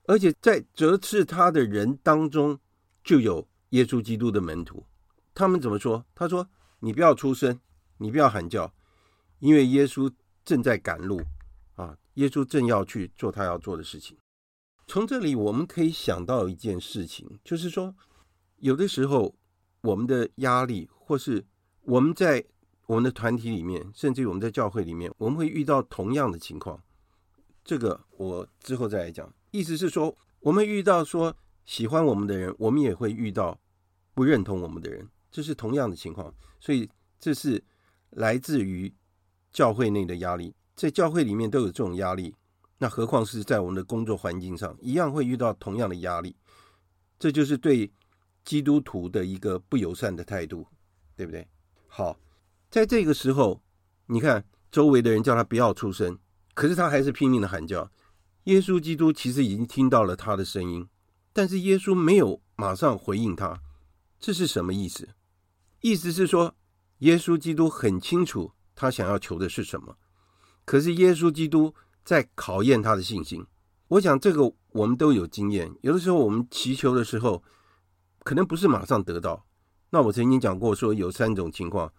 [0.03, 2.57] 而且在责斥他的人当中，
[3.03, 4.85] 就有耶稣基督的门徒。
[5.33, 6.05] 他们怎么说？
[6.13, 6.47] 他说
[6.79, 7.59] ：“你不要出声，
[7.97, 8.73] 你不要喊叫，
[9.39, 10.11] 因为耶稣
[10.45, 11.21] 正在赶路
[11.75, 11.97] 啊！
[12.15, 14.17] 耶稣正要去做他要做的事情。”
[14.87, 17.95] 从这里我们可以想到一件事情，就是说，
[18.57, 19.35] 有的时候
[19.81, 21.45] 我们的压力，或是
[21.81, 22.43] 我们在
[22.87, 26.81] 我们的团体里面，甚至于我们在教会里面，我们会遇到同样的情况。
[27.69, 29.31] 这个我之后再来讲。
[29.51, 33.59] 意思是说，我们遇到说喜欢我们的人，我们也会遇到
[34.15, 35.07] 不认同我们的人。
[35.29, 37.63] 这是同样的情况，所以这是
[38.09, 38.91] 来自于
[39.51, 42.33] 教会内的压力，在教会里面都有这种压力，
[42.79, 46.35] 那何况是在我们的工作环境上，一样会遇到同样的压力。
[47.19, 47.91] 这就是对
[48.43, 50.65] 基督徒的一个不友善的态度，
[51.15, 51.47] 对不对？
[51.85, 52.19] 好，
[52.71, 53.61] 在这个时候，
[54.07, 56.17] 你看周围的人叫他不要出声，
[56.59, 57.89] 可是他还是拼命的喊叫。
[58.43, 60.89] 耶稣基督其实已经听到了他的声音，
[61.31, 63.61] 但是耶稣没有马上回应他，
[64.19, 65.07] 这是什么意思？
[65.79, 66.53] 意思是说，
[66.97, 69.95] 耶稣基督很清楚他想要求的是什么，
[70.65, 73.45] 可是耶稣基督在考验他的信心。
[73.87, 77.41] 我想这个我们都有经验，有的时候我们祈求的时候，
[78.25, 79.45] 可能不是马上得到。
[79.91, 81.93] 那我曾经讲过说，有三种情况。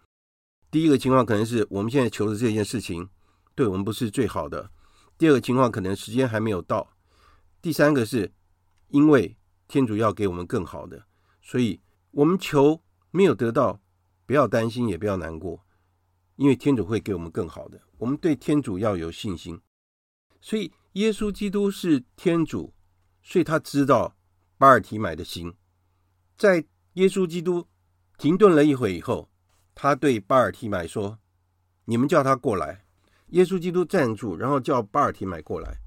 [0.70, 3.09] 第一个情况可能是我们现在求的这件事情
[3.61, 4.70] 对我们不是最好的；
[5.18, 6.88] 第二个情况可能时间还没有到；
[7.61, 8.33] 第三个是
[8.88, 9.37] 因为
[9.68, 11.05] 天主要给我们更好的，
[11.42, 11.79] 所以
[12.12, 12.83] 我们求。
[13.12, 13.81] 没有得到，
[14.25, 15.66] 不要担心，也不要难过，
[16.37, 17.81] 因为天主会给我们更好的。
[17.99, 19.61] 我们对天主要有信心。
[20.40, 22.73] 所以，耶稣基督是天主，
[23.20, 24.16] 所以他知道
[24.57, 25.53] 巴尔提买的心。
[26.38, 27.66] 在耶稣基督
[28.16, 29.29] 停顿了一会以后，
[29.75, 31.18] 他对巴尔提买说
[31.87, 32.87] ：“你们叫他过来。”
[33.30, 35.78] 耶稣基督站住，然后叫巴尔提买过来。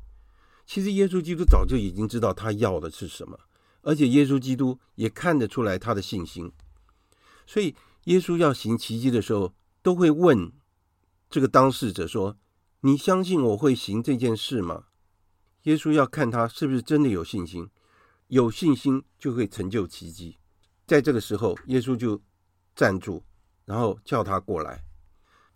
[0.66, 3.38] 其实，耶稣基督早就已经知道他要的是什么，
[3.82, 6.52] 而且耶稣基督也看得出来他的信心。
[7.46, 7.76] 所以，
[8.06, 10.52] 耶稣要行奇迹的时候，都会问
[11.30, 12.38] 这个当事者说
[12.82, 14.86] ：“你相信我会行这件事吗？”
[15.64, 17.70] 耶稣要看他是不是真的有信心，
[18.28, 20.38] 有信心就会成就奇迹。
[20.86, 22.22] 在这个时候，耶稣就
[22.76, 23.24] 站住，
[23.66, 24.84] 然后叫他过来。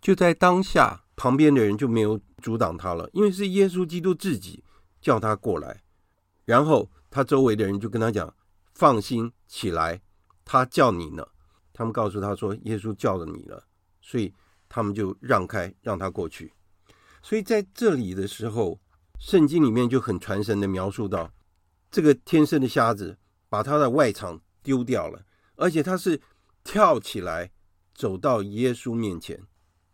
[0.00, 4.62] 就在当下，旁边的人就没有阻挡他了，因为是耶稣基督自己
[5.00, 5.82] 叫他过来。
[6.44, 8.32] 然后他周围的人就跟他讲
[8.72, 10.00] ：“放心起来，
[10.44, 11.26] 他叫你呢。”
[11.74, 13.66] 他们告诉他说：“耶稣叫了你了。”
[14.00, 14.32] 所以
[14.68, 16.52] 他们就让开，让他过去。
[17.20, 18.80] 所以在这里的时候，
[19.18, 21.32] 圣经里面就很传神的描述到，
[21.90, 25.20] 这个天生的瞎子把他的外场丢掉了，
[25.56, 26.20] 而且他是
[26.62, 27.50] 跳起来
[27.92, 29.42] 走到耶稣面前。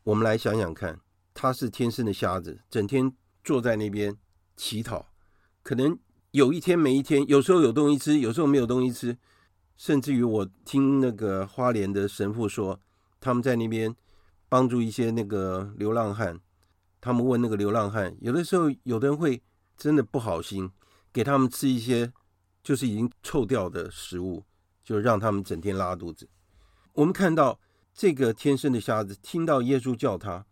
[0.02, 1.00] 我们来想想看，
[1.34, 4.16] 他是天生的瞎子，整天坐在那边
[4.56, 5.08] 乞讨，
[5.62, 5.98] 可能
[6.30, 9.18] 有一天没一天，有时候有东西吃，有时候没有东西吃。
[9.76, 12.80] 甚至于我听那个花莲的神父说，
[13.20, 13.92] 他们在那边
[14.48, 16.38] 帮助一些那个流浪汉，
[17.00, 19.42] 他们问那个流浪汉，有的时候有的人会
[19.76, 20.70] 真的不好心，
[21.12, 22.12] 给他们吃一些
[22.62, 24.44] 就是已经臭掉的食物，
[24.84, 26.28] 就让他们整天拉肚子。
[26.92, 27.58] 我们看到
[27.92, 30.46] 这个天生的瞎子，听到耶稣叫他，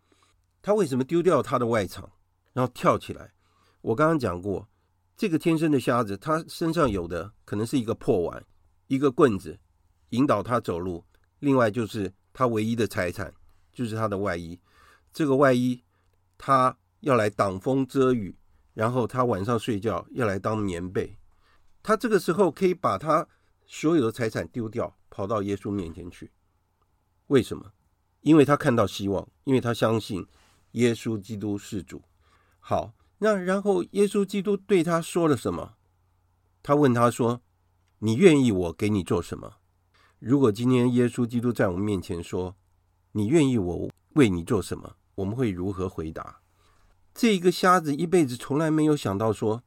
[0.63, 2.09] 他为什么丢掉他的外氅，
[2.53, 3.33] 然后跳起来？
[3.81, 4.69] 我刚刚讲过，
[5.17, 8.43] 这个天生的瞎子，他身上有的可能是一个破碗。
[8.87, 9.59] 一个棍子
[10.09, 11.03] 引导他走路，
[11.39, 13.33] 另外就是他唯一的财产，
[13.73, 14.57] 就是他的外衣。
[15.11, 15.83] 这个外衣
[16.37, 18.37] 他要来挡风遮雨，
[18.73, 21.17] 然后他晚上睡觉要来当棉被。
[21.81, 23.27] 他这个时候可以把他
[23.65, 26.31] 所有的财产丢掉，跑到耶稣面前去。
[27.27, 27.73] 为什么？
[28.21, 30.25] 因为他看到希望，因为他相信
[30.73, 32.03] 耶稣基督是主。
[32.59, 35.73] 好，那然后耶稣基督对他说了什么？
[36.61, 37.41] 他问他说
[37.99, 39.55] ：“你愿意我给你做什么？”
[40.19, 42.55] 如果今天耶稣基督在我们面前说
[43.11, 46.41] ：“你愿意我为你做什么？”我们会如何回答？
[47.13, 49.61] 这一个瞎子一辈子从来没有想到说，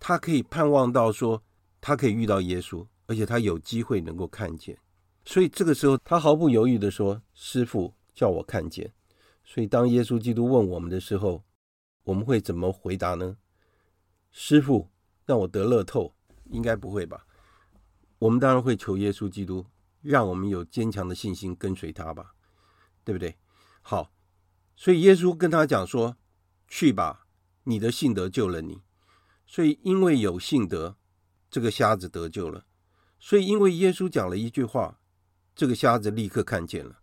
[0.00, 1.42] 他可以盼望到说，
[1.80, 4.76] 他可以遇到耶稣，而且他有机会能够看见。
[5.24, 8.92] 所以这个时候，他毫不犹豫的说：“师傅，叫我看见。”
[9.46, 11.42] 所以当耶稣基督问我们的时候，
[12.02, 13.38] 我们会怎么回答呢？
[14.30, 14.90] 师傅，
[15.24, 16.14] 让我得乐透？
[16.50, 17.24] 应该不会吧？
[18.18, 19.64] 我们当然会求耶稣基督，
[20.02, 22.34] 让我们有坚强的信心跟随他吧，
[23.02, 23.38] 对不对？
[23.80, 24.12] 好，
[24.74, 26.18] 所以耶稣跟他讲说
[26.68, 27.26] ：“去吧，
[27.64, 28.82] 你的信德救了你。”
[29.46, 30.98] 所以因为有信德，
[31.48, 32.66] 这个瞎子得救了。
[33.18, 34.98] 所以因为耶稣讲了一句话。
[35.58, 37.00] 这个瞎子立刻看见了，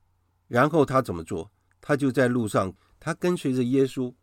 [0.48, 1.52] 然后他怎么做？
[1.86, 4.14] 他就在路上，他跟随着耶稣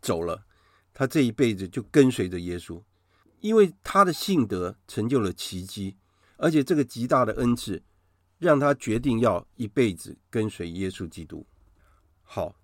[0.00, 0.46] 走了。
[0.94, 2.80] 他这一辈子就跟随着耶稣，
[3.40, 5.96] 因为他的信德成就了奇迹，
[6.36, 7.82] 而且这个极大的恩赐
[8.38, 11.44] 让他决定要一辈子跟随耶稣基督。
[12.22, 12.54] 好，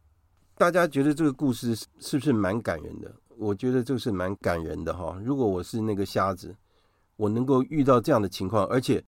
[0.54, 3.12] 大家觉得这个故事是不是蛮感人的？
[3.36, 5.20] 我觉得这是蛮感人的哈。
[5.24, 6.56] 如果我是那个瞎子，
[7.16, 9.04] 我能够遇到这样的情况，而且。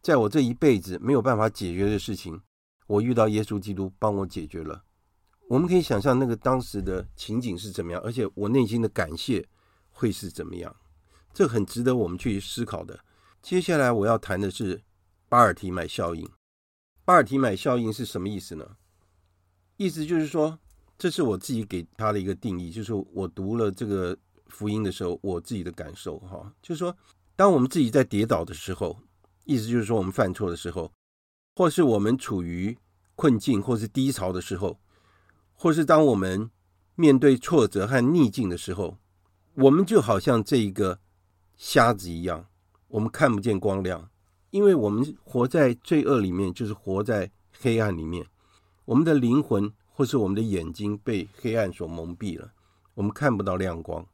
[0.00, 2.40] 在我这一辈子没有办法解决的事情，
[2.86, 4.84] 我遇到耶稣基督帮我解决了。
[5.48, 9.46] 我们可以想象那个当时的情景是怎么样，而且我内心的感谢
[9.90, 10.74] 会是怎么样，
[11.32, 13.00] 这很值得我们去思考的。
[13.42, 14.82] 接下来我要谈的是
[15.28, 16.28] 巴尔提买效应。
[17.04, 18.76] 巴尔提买效应是什么意思呢？
[19.78, 20.58] 意思就是说，
[20.98, 24.16] 这是我自己给他的一个定义，就是我读了这个
[24.48, 26.94] 福音的时候，我自己的感受哈，就是说，
[27.34, 28.98] 当我们自己在跌倒的时候。
[29.44, 30.92] 意思就是说，我们犯错的时候，
[31.56, 32.76] 或是我们处于
[33.16, 34.78] 困境或是低潮的时候，
[35.60, 36.48] 或是当我们
[36.94, 38.96] 面对挫折和逆境的时候，
[39.54, 41.00] 我们就好像这一个
[41.56, 42.46] 瞎子一样，
[42.86, 44.08] 我们看不见光亮，
[44.50, 47.28] 因为我们活在罪恶里面，就是活在
[47.58, 48.24] 黑暗里面。
[48.84, 52.52] 我们的灵魂或是我们的眼睛被黑暗所蒙蔽了，
[52.94, 54.06] 我们看不到亮光。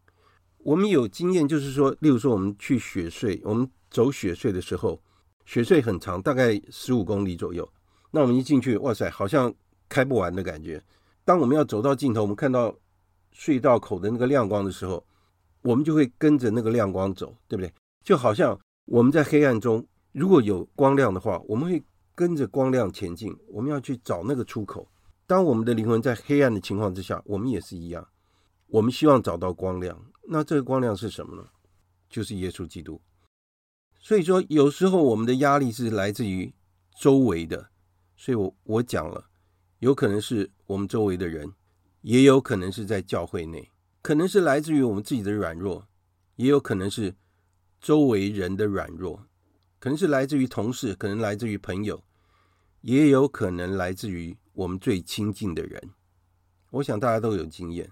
[0.59, 4.99] 我们有经验，就是说，例如说，我们去雪隧，我们走雪隧的时候。
[5.45, 7.71] 雪隧很长，大概十五公里左右。
[8.13, 9.53] 那我们一进去，哇塞，好像
[9.91, 10.83] 开不完的感觉。
[11.25, 12.77] 当我们要走到尽头，我们看到
[13.35, 15.05] 隧道口的那个亮光的时候，
[15.63, 17.73] 我们就会跟着那个亮光走，对不对？
[18.03, 21.83] 就好像我们在黑暗中，如果有光亮的话，我们会
[22.15, 23.35] 跟着光亮前进。
[23.49, 24.87] 我们要去找那个出口。
[25.27, 28.07] 当我们的灵魂在黑暗的情况之下，我们也是一样。
[28.67, 29.99] 我们希望找到光亮。
[30.29, 31.49] 那这个光亮是什么呢？
[32.11, 33.01] 就是耶稣基督。
[33.99, 36.55] 所以说，有时候我们的压力是来自于
[37.01, 37.71] 周围的，
[38.17, 39.25] 所以我我讲了，
[39.79, 41.53] 有可能是我们周围的人，
[42.03, 43.71] 也有可能是在教会内，
[44.03, 45.87] 可能是来自于我们自己的软弱，
[46.37, 47.15] 也有可能是
[47.81, 49.27] 周围人的软弱，
[49.79, 52.03] 可能是来自于同事，可能来自于朋友，
[52.81, 55.91] 也有可能来自于我们最亲近的人。
[56.71, 57.91] 我想大家都有经验，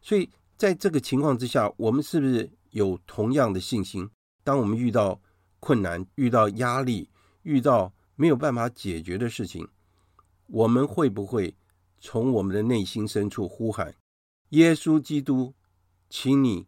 [0.00, 4.08] 所以在这个情况之下，我们是不是有同样的信心？
[4.42, 5.20] 当我们遇到
[5.60, 7.10] 困难，遇到压力，
[7.42, 9.68] 遇到没有办法解决的事情，
[10.46, 11.54] 我们会不会
[12.00, 13.94] 从我们的内心深处呼喊
[14.50, 15.54] ：“耶稣基督，
[16.08, 16.66] 请你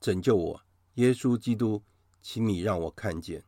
[0.00, 0.60] 拯救我！
[0.94, 1.82] 耶稣基督，
[2.20, 3.44] 请你让我看见。”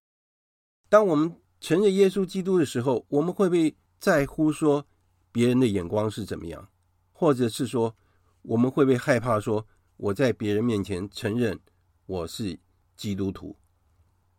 [0.89, 4.87] 当我们承认耶稣基督的时候，我们会不会在乎说
[5.33, 6.69] 别人的眼光是怎么样？
[7.13, 7.97] 或者是说，
[8.43, 9.67] 我们会不会害怕说
[9.97, 11.59] 我在别人面前承认
[12.07, 12.59] 我是
[12.97, 13.57] 基督徒？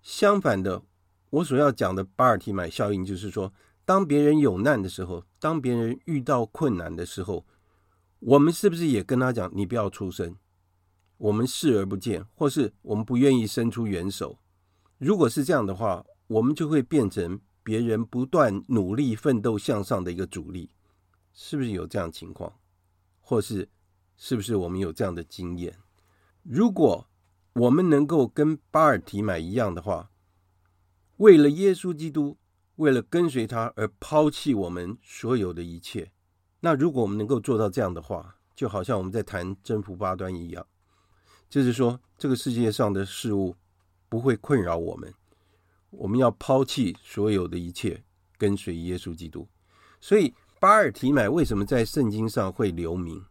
[0.02, 0.84] 相反的，
[1.30, 3.52] 我所要讲的巴尔提买效应，就是说，
[3.84, 7.46] 当别人有难的时候，当别人遇到困难的时候，
[8.20, 10.36] 我们是不是也跟他讲：“你不要出声，
[11.18, 14.40] 我们视而不见，或是我们不愿意伸出援手？”
[14.98, 20.72] 如果是这样的话，我们就会变成别人不断努力奋斗向上的一个阻力，
[21.34, 22.52] 是不是有这样的情况？
[23.22, 23.70] 或是
[24.16, 25.78] 是不是我们有这样的经验？
[26.42, 27.08] 如果
[27.54, 30.10] 我们能够跟巴尔提买一样的话，
[31.18, 32.38] 为了耶稣基督，
[32.78, 36.12] 为了跟随他而抛弃我们所有的一切。
[36.60, 40.66] 那如果我们能够做到这样的话，就好像我们在谈征服八端一样，
[41.50, 43.56] 就是说这个世界上的事物
[44.10, 45.14] 不会困扰我们。
[45.90, 48.04] 我们要抛弃所有的一切，
[48.38, 49.48] 跟随耶稣基督。
[50.02, 53.24] 所以巴尔提买为什么在圣经上会留名？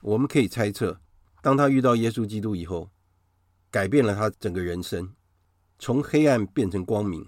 [0.00, 1.00] 我们可以猜测。
[1.42, 2.90] 当他遇到耶稣基督以后，
[3.70, 5.14] 改变了他整个人生，
[5.78, 7.26] 从黑暗变成光明，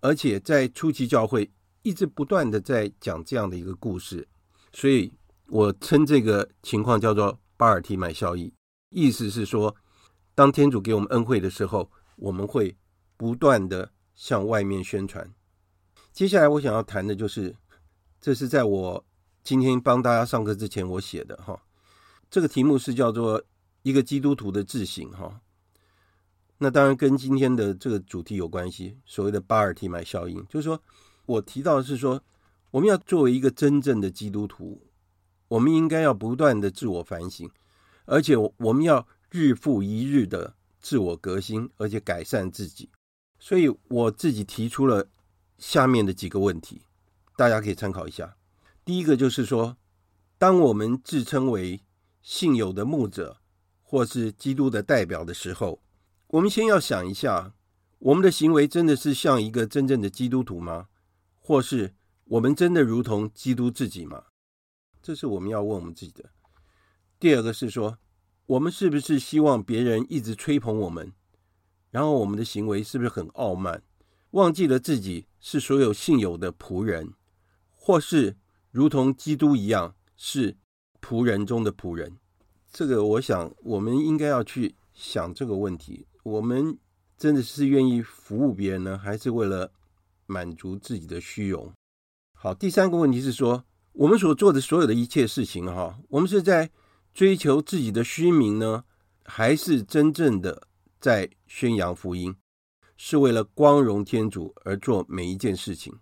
[0.00, 1.50] 而且在初期教会
[1.82, 4.26] 一直不断的在讲这样的一个故事，
[4.72, 5.12] 所以
[5.46, 8.52] 我称这个情况叫做巴尔提买效应，
[8.90, 9.74] 意思是说，
[10.34, 12.76] 当天主给我们恩惠的时候，我们会
[13.16, 15.32] 不断的向外面宣传。
[16.12, 17.54] 接下来我想要谈的就是，
[18.20, 19.04] 这是在我
[19.42, 21.60] 今天帮大家上课之前我写的哈。
[22.30, 23.42] 这个题目是叫做
[23.82, 25.40] 一个基督徒的自省哈，
[26.58, 28.98] 那当然跟今天的这个主题有关系。
[29.06, 30.80] 所谓的巴尔提买效应，就是说
[31.26, 32.22] 我提到是说，
[32.70, 34.82] 我们要作为一个真正的基督徒，
[35.48, 37.48] 我们应该要不断的自我反省，
[38.04, 42.88] 而且我们要日复一日的自我革新，而且改善自己。
[43.38, 45.06] 所以我自己提出了
[45.58, 46.82] 下面的几个问题，
[47.36, 48.36] 大家可以参考一下。
[48.84, 49.76] 第一个就是说，
[50.38, 51.80] 当我们自称为
[52.20, 53.36] 信友的牧者，
[53.82, 55.80] 或是基督的代表的时候，
[56.28, 57.54] 我们先要想一下，
[57.98, 60.88] 我们的行为真的是像一个真正的基督徒吗？
[61.34, 64.24] 或是我们真的如同基督自己吗？
[65.00, 66.28] 这是我们要问我们自己的。
[67.18, 67.96] 第二个是说，
[68.44, 71.12] 我们是不是希望别人一直吹捧我们？
[71.90, 73.82] 然后我们的行为是不是很傲慢，
[74.32, 77.14] 忘记了自己是所有信友的仆人，
[77.74, 78.36] 或是
[78.70, 80.56] 如同基督一样是？
[81.00, 82.18] 仆人中的仆人，
[82.72, 86.78] 这个我想我们应该要去想这个问题：我们
[87.16, 89.72] 真的是愿意服务别人呢，还是为了
[90.26, 91.72] 满足自己的虚荣？
[92.34, 96.70] 好，第三个问题是说，我们所做的所有的一切事情，哈，我们是在
[97.14, 98.84] 追求自己的虚名呢，
[99.24, 100.68] 还是真正的
[101.00, 102.36] 在宣扬福音？
[102.98, 105.94] 是为了光荣天主而做每一件事情？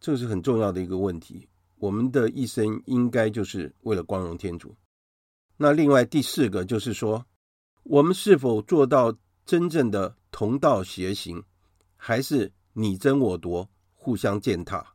[0.00, 1.48] 这是很重要的一个问题。
[1.78, 4.74] 我们的一生应该就是为了光荣天主。
[5.56, 7.24] 那另外第四个就是说，
[7.84, 11.42] 我们是否做到真正的同道协行，
[11.96, 14.94] 还是你争我夺，互相践踏？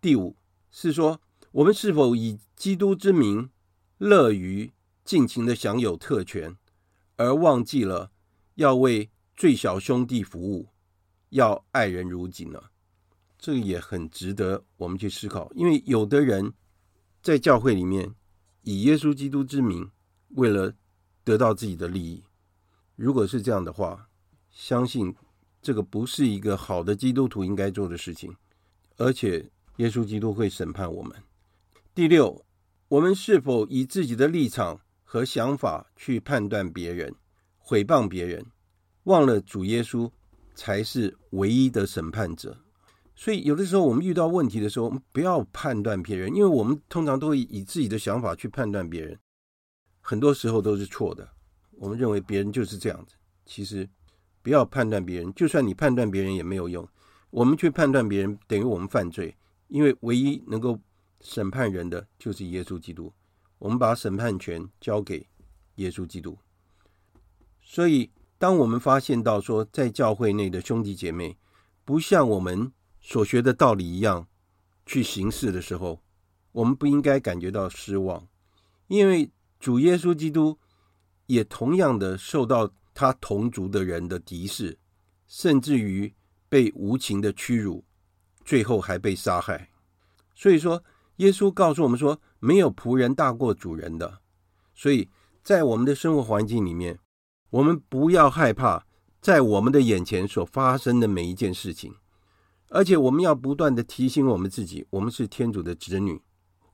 [0.00, 0.36] 第五
[0.70, 3.50] 是说，我们是否以基督之名
[3.98, 4.72] 乐于
[5.04, 6.56] 尽情的享有特权，
[7.16, 8.10] 而忘记了
[8.54, 10.68] 要为最小兄弟服务，
[11.30, 12.62] 要爱人如己呢？
[13.38, 16.52] 这个也很值得我们去思考，因为有的人
[17.22, 18.14] 在教会里面
[18.62, 19.90] 以耶稣基督之名，
[20.30, 20.74] 为了
[21.24, 22.22] 得到自己的利益。
[22.96, 24.08] 如果是这样的话，
[24.50, 25.14] 相信
[25.60, 28.34] 这个不是一个好的基督徒应该做的事情，
[28.96, 31.12] 而且耶稣基督会审判我们。
[31.94, 32.44] 第六，
[32.88, 37.14] 我们是否以自己的立场和想法去判断别人、
[37.64, 38.46] 诽谤别人，
[39.04, 40.10] 忘了主耶稣
[40.54, 42.56] 才是唯一的审判者？
[43.16, 49.18] 所以，有的时候我们遇到问题的时候，我们不要判断别人，因为我们通常都会以自己的想法去判断别人，
[50.00, 51.28] 很多时候都是错的。
[51.76, 53.14] 我们认为别人就是这样子，
[53.44, 53.88] 其实
[54.42, 56.86] 不要判断别人，就算你判断别人也没有用。
[57.30, 59.36] 我们去判断别人，等于我们犯罪，
[59.68, 60.78] 因为唯一能够
[61.20, 63.12] 审判人的就是耶稣基督。
[63.58, 65.26] 我们把审判权交给
[65.76, 66.38] 耶稣基督。
[67.60, 71.36] 所以，当我们发现到说，在教会内的兄弟姐妹
[71.84, 72.72] 不像我们。
[73.06, 74.26] 所学的道理一样
[74.86, 76.00] 去行事的时候，
[76.52, 78.26] 我们不应该感觉到失望，
[78.86, 80.58] 因为主耶稣基督
[81.26, 84.78] 也同样的受到他同族的人的敌视，
[85.26, 86.14] 甚至于
[86.48, 87.84] 被无情的屈辱，
[88.44, 89.70] 最后还被杀害。
[90.34, 90.82] 所以说，
[91.16, 94.20] 耶稣告诉我们说，没有仆人大过主人的。
[94.74, 95.08] 所以
[95.42, 96.98] 在我们的生活环境里面，
[97.50, 98.86] 我们不要害怕
[99.20, 101.94] 在我们的眼前所发生的每一件事情。
[102.70, 106.20] 而且我们要不断的提醒我们自己，我们是天主的子女，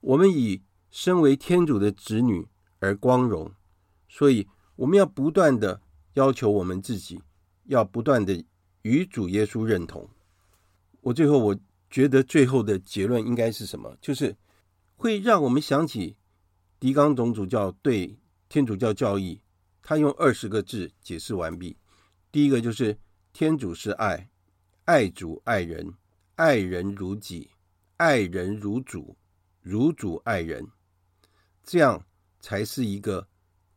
[0.01, 2.49] 我们以身为天主的子女
[2.79, 3.53] 而光荣，
[4.11, 5.81] 所以我们要不断的
[6.15, 7.23] 要求我们自己，
[7.67, 8.45] 要不断的
[8.83, 10.11] 与主耶稣认同。
[11.01, 11.57] 我最后我
[11.89, 13.97] 觉得最后的结论应该是什么？
[14.01, 14.37] 就是
[14.97, 16.17] 会让我们想起
[16.81, 19.41] 狄刚总主教对天主教教义，
[19.81, 21.77] 他用二十个字解释完毕。
[22.33, 22.99] 第一个就是
[23.33, 24.29] 天主是爱。
[24.87, 25.95] 爱主爱人，
[26.35, 27.51] 爱人如己，
[27.97, 29.17] 爱人如主，
[29.61, 30.67] 如主爱人，
[31.63, 32.05] 这样
[32.41, 33.29] 才是一个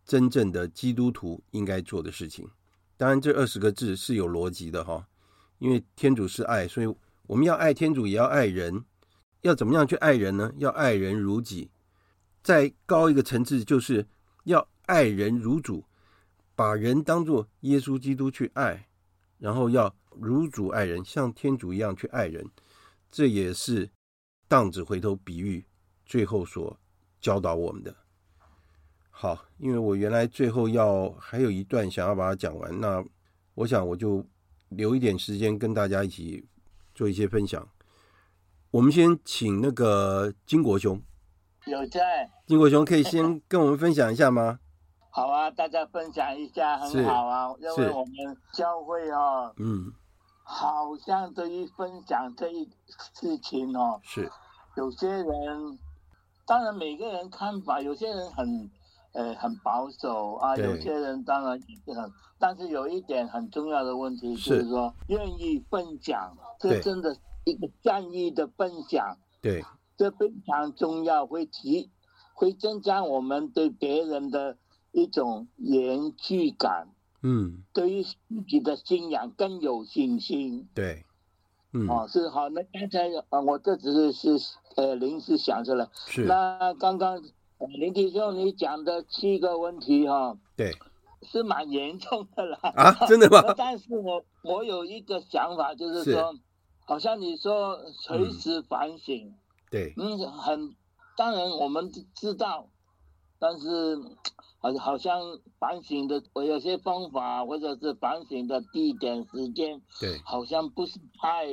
[0.05, 2.49] 真正的基督徒应该做的事情。
[2.97, 5.07] 当然，这二十个字是有逻辑的哈，
[5.59, 6.95] 因为天主是爱，所以
[7.27, 8.83] 我们要爱天主，也要爱人。
[9.41, 10.53] 要怎么样去爱人呢？
[10.57, 11.71] 要爱人如己。
[12.41, 14.07] 再高一个层次，就是
[14.45, 15.85] 要爱人如主，
[16.55, 18.87] 把人当作耶稣基督去爱，
[19.37, 19.95] 然后要。
[20.15, 22.47] 如主爱人，像天主一样去爱人，
[23.09, 23.89] 这也是
[24.47, 25.65] 荡子回头比喻
[26.05, 26.79] 最后所
[27.19, 28.02] 教导我们的。
[29.15, 33.01] 好，因为我原来最后要还有一段想要把它讲完，那
[33.53, 34.25] 我想我就
[34.69, 36.45] 留一点时间跟大家一起
[36.95, 37.65] 做一些分享。
[38.71, 40.99] 我们先请那个金国兄，
[41.67, 44.59] 有在，金国兄可以先 跟我们分享一下吗？
[45.11, 49.93] 好啊，大家分享一下很好啊，因为我们教会哦，嗯，
[50.41, 52.67] 好像对于分享这一
[53.13, 54.27] 事情哦，是
[54.75, 55.79] 有些人，
[56.47, 58.69] 当然每个人看法，有些人很
[59.13, 67.17] 呃很保守啊，有些人当然也是很，但是有一点很重要的问题就是说，愿意分享，这真的。
[67.45, 69.65] 一个善意的分享，对，
[69.97, 71.91] 这非常重要，会提，
[72.33, 74.55] 会增加我们对别人的
[74.93, 76.87] 一种连续感，
[77.21, 78.15] 嗯，对于自
[78.47, 81.05] 己的信仰更有信心，对，
[81.73, 82.47] 嗯，哦，是好。
[82.47, 86.23] 那刚才啊，我这只是是呃临时想出来，是。
[86.23, 87.21] 那刚刚
[87.67, 90.71] 林弟兄你讲的七个问题哈、哦，对，
[91.21, 93.41] 是蛮严重的啦啊，真的吗？
[93.57, 96.33] 但是我我有一个想法，就是说。
[96.85, 99.35] 好像你说随时反省，嗯、
[99.71, 100.75] 对，嗯，很，
[101.15, 102.67] 当然我们知道，
[103.39, 103.95] 但是
[104.59, 111.45] 好好像反省的我有些方法或者是反省的地点时间，对，好像不是太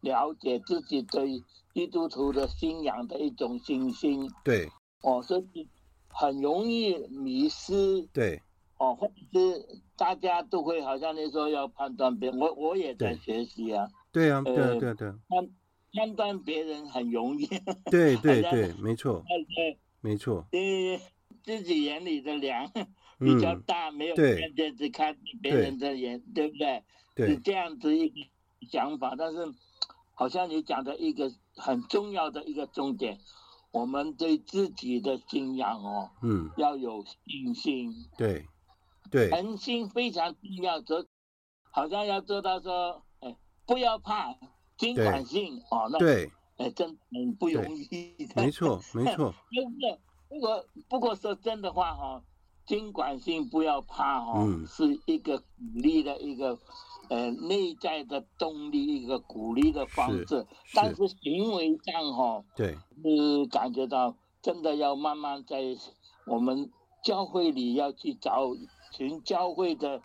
[0.00, 1.44] 了解自己对
[1.74, 4.70] 基督徒的信仰的一种信心，对，
[5.02, 5.68] 哦，所以
[6.08, 8.42] 很容易迷失，对，
[8.78, 13.88] 哦，或者是大家都会好像你说要判断别人，我我也在学习啊。
[14.10, 15.18] 对啊，对啊，对啊，对啊。
[15.28, 15.50] 判
[15.92, 17.46] 判断别人很容易。
[17.90, 19.24] 对对对，没错。
[19.54, 20.46] 对没错。
[20.52, 21.00] 因为
[21.42, 22.70] 自己眼里的梁
[23.18, 26.82] 比较大，没有看见，只看别人的眼，对不对？
[27.14, 27.28] 对。
[27.28, 28.16] 是这样子一个
[28.70, 29.38] 想法，但是
[30.14, 33.18] 好像你讲的一个很重要的一个重点，
[33.70, 37.92] 我们对自己的信仰哦，嗯，要有信心。
[38.16, 38.46] 对。
[39.10, 39.30] 对。
[39.30, 41.04] 恒心非常重要，做
[41.70, 43.02] 好像要做到说。
[43.20, 44.34] 哎不要怕，
[44.78, 48.16] 尽管信哦，那对，哎，真很不容易。
[48.34, 49.34] 没错，没错。
[49.52, 50.00] 就是，
[50.30, 52.24] 如果不过说真的话哈，
[52.64, 55.44] 尽管信不要怕哈，嗯，是一个鼓
[55.74, 56.58] 励的一个
[57.08, 60.26] 呃内在的动力，一个鼓励的方式。
[60.26, 60.46] 是。
[60.74, 65.62] 但是行为上哈，对，是感觉到真的要慢慢在
[66.26, 66.70] 我们
[67.02, 68.50] 教会里要去找
[68.92, 70.02] 寻教会的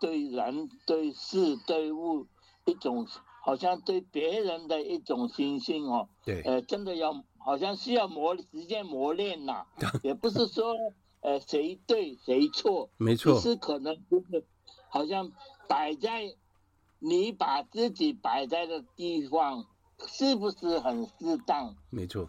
[0.00, 2.26] 对人、对事、对物。
[2.68, 3.06] 一种
[3.44, 9.64] 好像对别人的一种信心哦，对，呃，真的要好像需要磨时间磨练呐，
[10.02, 10.74] 也不是说
[11.20, 14.44] 呃谁对谁错，没错，是可能就是
[14.88, 15.30] 好像
[15.68, 16.24] 摆在
[16.98, 19.64] 你把自己摆在的地方
[20.06, 21.74] 是不是很适当？
[21.90, 22.28] 没错，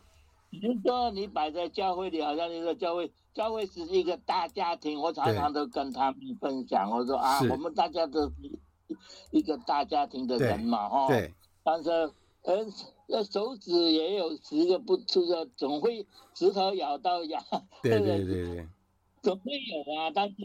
[0.49, 8.35] 比如说你摆在教会里，好像你说教会教会是一个大家庭，我常常都跟他们分享，我说啊，我们大家都是。
[9.31, 11.89] 一个大家庭的人嘛，哈，对，但是，
[12.43, 12.71] 嗯，
[13.09, 17.37] 那手指也有十个不出的，总会石头咬到牙，
[17.83, 18.67] 对对对对，
[19.21, 20.35] 总会有啊，但是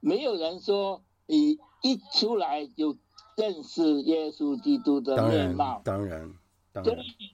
[0.00, 2.96] 没有人说你一出来就
[3.40, 6.32] 认识耶稣基督的面貌，当然，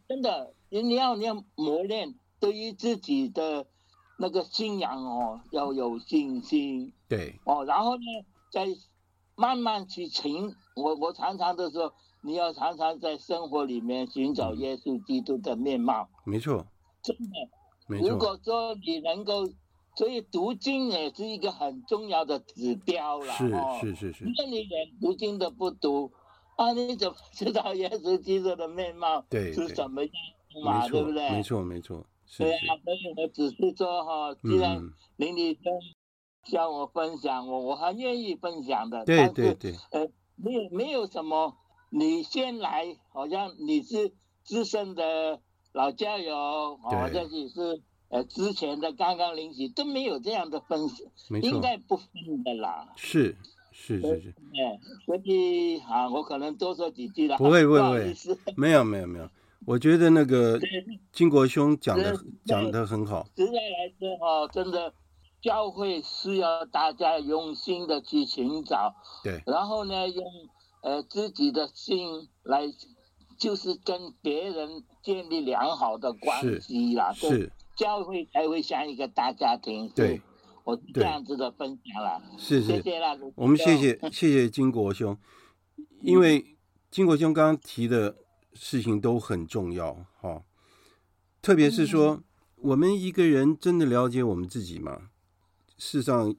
[0.09, 3.67] 真的，你要你要磨练，对于自己的
[4.19, 8.03] 那个信仰哦，要有信心，对，哦，然后呢，
[8.51, 8.67] 再。
[9.39, 11.93] 慢慢去寻，我我常常都说，
[12.23, 16.09] 你要常常在生活里面寻找耶稣基督的面貌。
[16.25, 16.67] 没错，
[17.03, 17.33] 真的。
[17.87, 18.09] 没错。
[18.09, 19.47] 如果说你能够，
[19.97, 23.33] 所以读经也是一个很重要的指标了。
[23.35, 24.25] 是是是是。
[24.37, 26.13] 那你连读经都不读，
[26.57, 30.13] 啊，你怎么知道耶稣基督的面貌是什么样
[30.65, 30.87] 嘛？
[30.89, 31.31] 对不对？
[31.31, 32.07] 没错没错。
[32.39, 34.81] 对啊，所以我只是说哈，既然
[35.17, 35.65] 林立生。
[36.49, 39.05] 向我分享，我我很愿意分享的。
[39.05, 39.75] 对对对。
[39.91, 41.57] 呃，没有没有什么，
[41.91, 45.41] 你先来，好像你是资深的
[45.73, 50.81] 老教友，好像你是呃之前的刚刚领洗，都没有这样的分，
[51.43, 52.07] 应该不分
[52.45, 52.89] 的啦。
[52.97, 53.37] 是
[53.73, 54.35] 是是是。
[54.55, 57.37] 哎，所以啊，我可能多说几句了。
[57.39, 58.15] 不会不会不会，
[58.57, 59.29] 没有没有没有，
[59.67, 60.59] 我觉得那个
[61.13, 63.27] 金国兄讲的讲的很好。
[63.37, 64.93] 实在来说哈，真的。
[65.43, 68.93] 教会需要大家用心的去寻找，
[69.23, 70.25] 对，然后呢，用
[70.83, 72.63] 呃自己的心来，
[73.39, 79.89] 就是跟别人建立良好的关系啦，是，是教会才会像一个大家庭。
[79.91, 80.21] 对，
[80.65, 85.17] 我这样子的分享了，是是，谢谢啦，我们谢谢谢谢金国兄，
[86.01, 86.57] 因为
[86.91, 88.17] 金国兄刚刚提的
[88.55, 90.45] 事情都很重要哈、哦，
[91.43, 92.25] 特别是说、嗯、
[92.57, 95.11] 我们一个人真的了解我们自己吗？
[95.77, 96.35] 事实上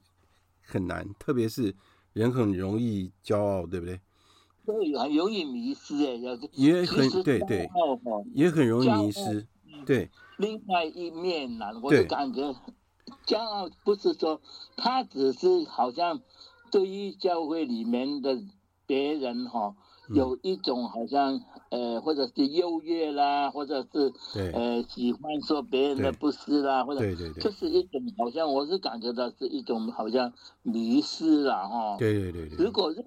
[0.60, 1.76] 很难，特别是
[2.12, 4.00] 人很容易骄傲，对不对？
[4.66, 6.14] 对，很容易迷失哎，
[6.52, 7.70] 也很对对，
[8.34, 9.46] 也很容易迷失。
[9.86, 12.54] 对，另外一面呢，我就感觉
[13.26, 14.40] 骄傲不是说
[14.76, 16.20] 他只是好像
[16.70, 18.38] 对于教会里面的
[18.86, 19.76] 别人哈。
[20.10, 24.10] 有一种好像呃，或者是优越啦，或者是
[24.54, 27.00] 呃，喜欢说别人的不是啦，或者
[27.38, 30.32] 这是一种好像我是感觉到是一种好像
[30.62, 31.96] 迷失了哈。
[31.98, 32.64] 对对对对。
[32.64, 33.04] 如果是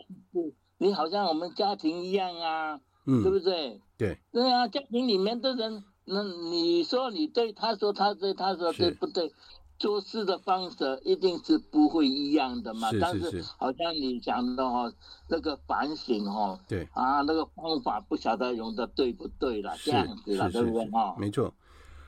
[0.77, 3.81] 你，好像我们家庭一样啊，嗯，对不对？
[3.97, 4.19] 对。
[4.31, 9.31] 对啊，家庭里面的人，那你说你对，他说他对，他说对不对？
[9.79, 14.93] 做事的方式一定是不会一样的嘛，是是是，但是好像你讲的哈，
[15.27, 21.15] 那个反省哈，对啊，那个方法不晓得用的对不对了，这样子了，对不对哈？
[21.17, 21.51] 没错。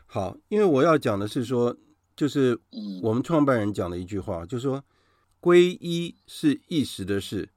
[0.06, 1.76] 好，因为我要讲的是说，
[2.16, 2.62] 就是
[3.02, 4.84] 我们创办人讲的一句话，嗯、就是说，
[5.42, 7.50] 皈依是一时的事，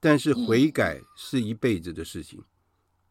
[0.00, 2.40] 但是悔改是一辈子的事情。
[2.40, 2.44] 嗯、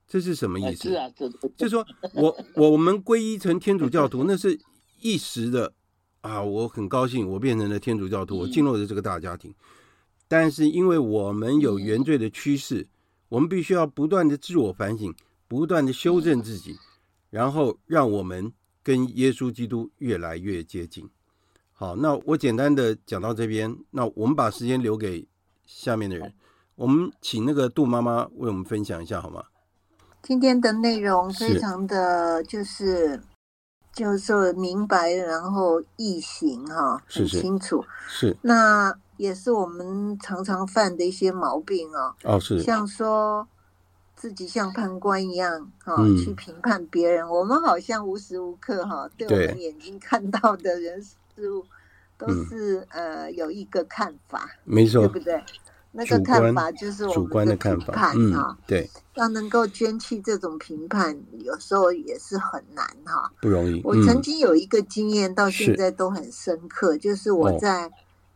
[0.07, 0.89] 这是什么意思？
[0.89, 1.29] 是啊，是。
[1.57, 4.59] 就是说 我我们皈依成天主教徒，那是
[5.01, 5.73] 一时的。
[6.21, 9.53] 啊，我很高兴，我变成了天主教徒，我进入了这个大家庭。
[10.27, 12.87] 但是，因为我们有原罪的趋势，
[13.29, 15.13] 我们必须要不断的自我反省，
[15.47, 16.75] 不断的修正自己，
[17.29, 18.51] 然后让我们
[18.81, 21.07] 跟耶稣基督越来越接近。
[21.73, 25.27] 好，那我简单的讲到这边，那我们把时间留给
[25.67, 26.33] 下面的人，
[26.73, 29.43] 我们请那个杜妈妈为我们分享一下好吗？
[30.25, 33.21] 今天的内容非常的就是。
[33.93, 37.81] 就是说明白，然后易行哈，很清楚。
[38.09, 42.13] 是，是，那也是我们常常犯的一些毛病哦。
[42.25, 42.61] 哦，是。
[42.61, 43.47] 像说
[44.13, 47.25] 自己像判官一样哈，嗯、去评判别人。
[47.25, 51.63] 我们好像无时无刻哈，对我们眼睛看到的人事物，
[52.17, 55.41] 都是、嗯、呃有一个看法，没错，对不对？
[55.97, 63.81] 那个看法就是我们的评判哈，对，要能够捐弃这种评判，有时候也是很难哈，不容易。
[63.81, 67.89] 我曾经有一个经验，到现在都很深刻，就是我在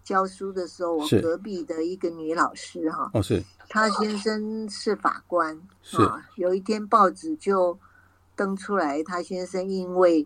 [0.06, 5.54] 教书的时候，我隔壁的一个女老师哈，哦是，她先生是法官，
[5.98, 7.78] 啊，有一天报纸就
[8.38, 10.26] 登出来，她先生因为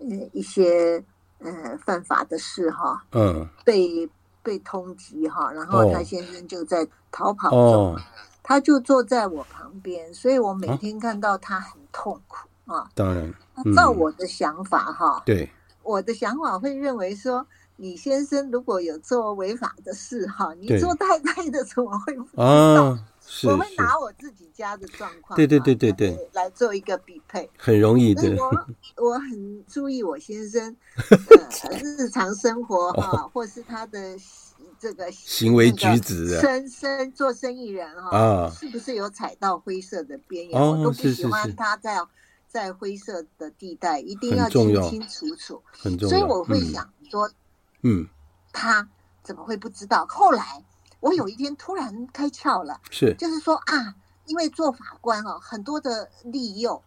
[0.00, 1.04] 呃一些
[1.38, 4.10] 呃犯法的事哈，嗯，被。
[4.42, 8.00] 被通缉哈，然后他先生就在逃跑中，哦、
[8.42, 12.88] 他就坐在我旁边，所以我每天看到他很痛苦啊。
[12.94, 13.32] 当然，
[13.74, 15.50] 照我的想法哈，对，
[15.82, 22.98] 我的想法会认为说，你先生如果有做违法的事哈，你做太太的怎么会不知道？
[23.44, 28.22] 我会拿我自己家的状况，对对对对对，来做一个比配，很容易的。
[28.36, 28.66] 我
[29.08, 30.76] 我很注意我先生
[31.10, 34.16] 呃日常生活哈，或是他的
[34.78, 40.60] 这个行为举止，生生做生意人哈，是不是有踩到灰色的边缘？
[40.60, 41.98] 我都不喜欢他在
[42.48, 45.62] 在灰色的地带，一定要清清楚楚。
[45.72, 47.30] 很重要，所以我会想说，
[47.82, 48.06] 嗯，
[48.52, 48.88] 他
[49.22, 50.04] 怎么会不知道？
[50.06, 50.64] 后来。
[51.02, 53.96] 我有一天突然开窍了，是，就是说啊，
[54.26, 56.80] 因为做法官哦，很多的利诱，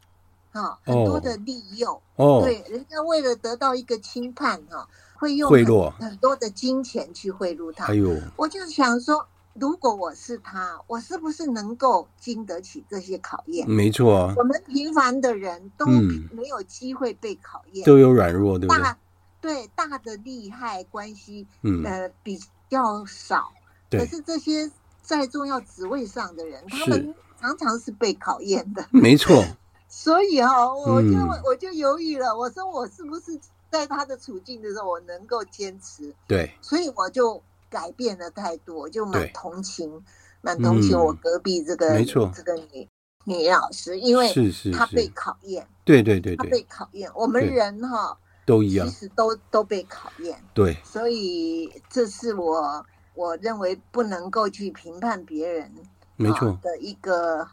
[0.53, 7.87] 啊，很多的利诱，哦，对，人家为了得到一个轻判哈，会用贿赂很多的金钱去贿赂他。
[7.87, 13.69] 哎呦，我就想说，如果我是他，我是不是能够经得起这些考验？
[13.69, 18.81] 没错啊，我们平凡的人都没有机会被考验，都有软弱，对不对？
[18.81, 18.97] 大
[19.41, 22.39] 对大的利害关系，嗯，呃，比
[22.69, 23.51] 较少。
[23.97, 24.69] 可是这些
[25.01, 28.85] 在重要职位上的人，他们常常是被考验的。
[28.91, 29.43] 没错。
[29.87, 32.35] 所以哈，我就我就犹豫了。
[32.35, 33.39] 我说我是不是
[33.69, 36.13] 在他的处境的时候，我能够坚持？
[36.27, 36.51] 对。
[36.61, 40.03] 所以我就改变了态度，我就蛮同情，
[40.41, 42.89] 蛮同情我隔壁这个没错这个女
[43.25, 45.67] 女老师，因为是是她被考验。
[45.85, 47.09] 对对对，她被考验。
[47.15, 50.43] 我们人哈都一样，其实都都被考验。
[50.53, 50.75] 对。
[50.83, 52.85] 所以这是我。
[53.15, 55.71] 我认为不能够去评判别人，
[56.17, 56.59] 没错。
[56.61, 57.47] 的一个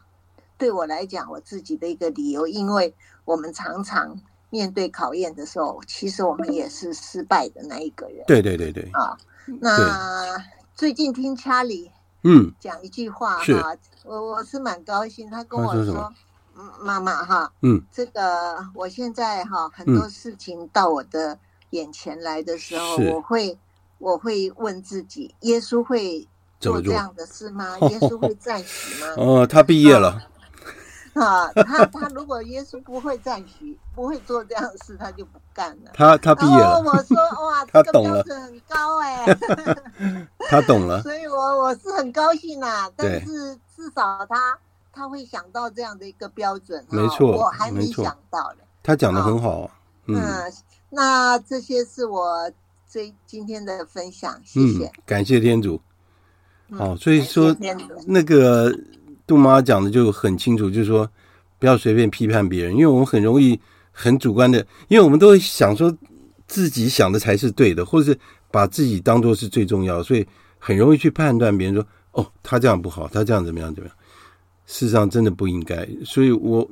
[0.57, 2.93] 对我来讲，我自己的一个理由，因为
[3.25, 8.23] 我们常常面对考验的时候，其实我们也是失败的那一个人。
[8.27, 8.83] 对对对对。
[8.93, 9.17] 啊，
[9.61, 10.37] 那
[10.75, 11.89] 最近听查理
[12.23, 12.53] 嗯。
[12.59, 16.13] 讲一句话哈，我我是蛮高兴，他跟我说，
[16.57, 21.39] 嗯，妈妈哈，嗯，这个我现在哈很多事情到我的
[21.69, 23.57] 眼前来的时候，我会。
[24.03, 26.27] 我会问自己：耶稣会
[26.59, 27.77] 做这样的事吗？
[27.79, 29.07] 耶稣会 赞许吗？
[29.15, 30.21] 哦，他毕业了。
[31.13, 35.91] 啊，他他如果耶稣不会赞许，不会做这样的事，他就不干了。
[35.93, 36.81] 他他毕业了。
[36.81, 37.15] 我说
[37.47, 40.27] 哇，他懂了，这个标准很高哎、欸。
[40.49, 41.01] 他懂了。
[41.03, 44.57] 所以我我是很高兴啦，但是至少他
[44.91, 46.85] 他会想到这样的一个标准。
[46.89, 48.57] 没错，我还没想到的。
[48.81, 49.71] 他讲的很好、啊。
[50.07, 50.19] 嗯，
[50.89, 52.51] 那这些是我
[52.93, 54.85] 这今天的分享，谢谢。
[54.85, 55.81] 嗯、感谢天主。
[56.69, 57.55] 好，所以说
[58.05, 58.71] 那个
[59.25, 61.09] 杜妈讲的就很清楚，就是说
[61.57, 63.59] 不要随便批判别人，因为我们很容易
[63.91, 65.91] 很主观的，因为我们都会想说
[66.45, 68.19] 自己想的才是对的，或者是
[68.51, 70.23] 把自己当做是最重要，所以
[70.59, 73.97] 很容易去判断别人说哦，他这样不好，他这样怎么样怎么样。
[74.67, 75.89] 事实上真的不应该。
[76.05, 76.69] 所以我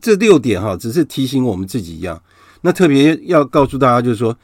[0.00, 2.22] 这六点哈，只是提醒我们自己一样。
[2.60, 4.34] 那特别要告诉大家，就是说，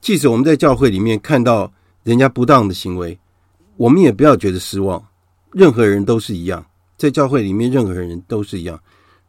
[0.00, 1.72] 即使我们在教会里面看到
[2.02, 3.18] 人家不当的行为。
[3.76, 5.00] 我们也不要觉得失望，
[5.52, 8.80] 任何人都是一样，在教会里面，任何人都是一样。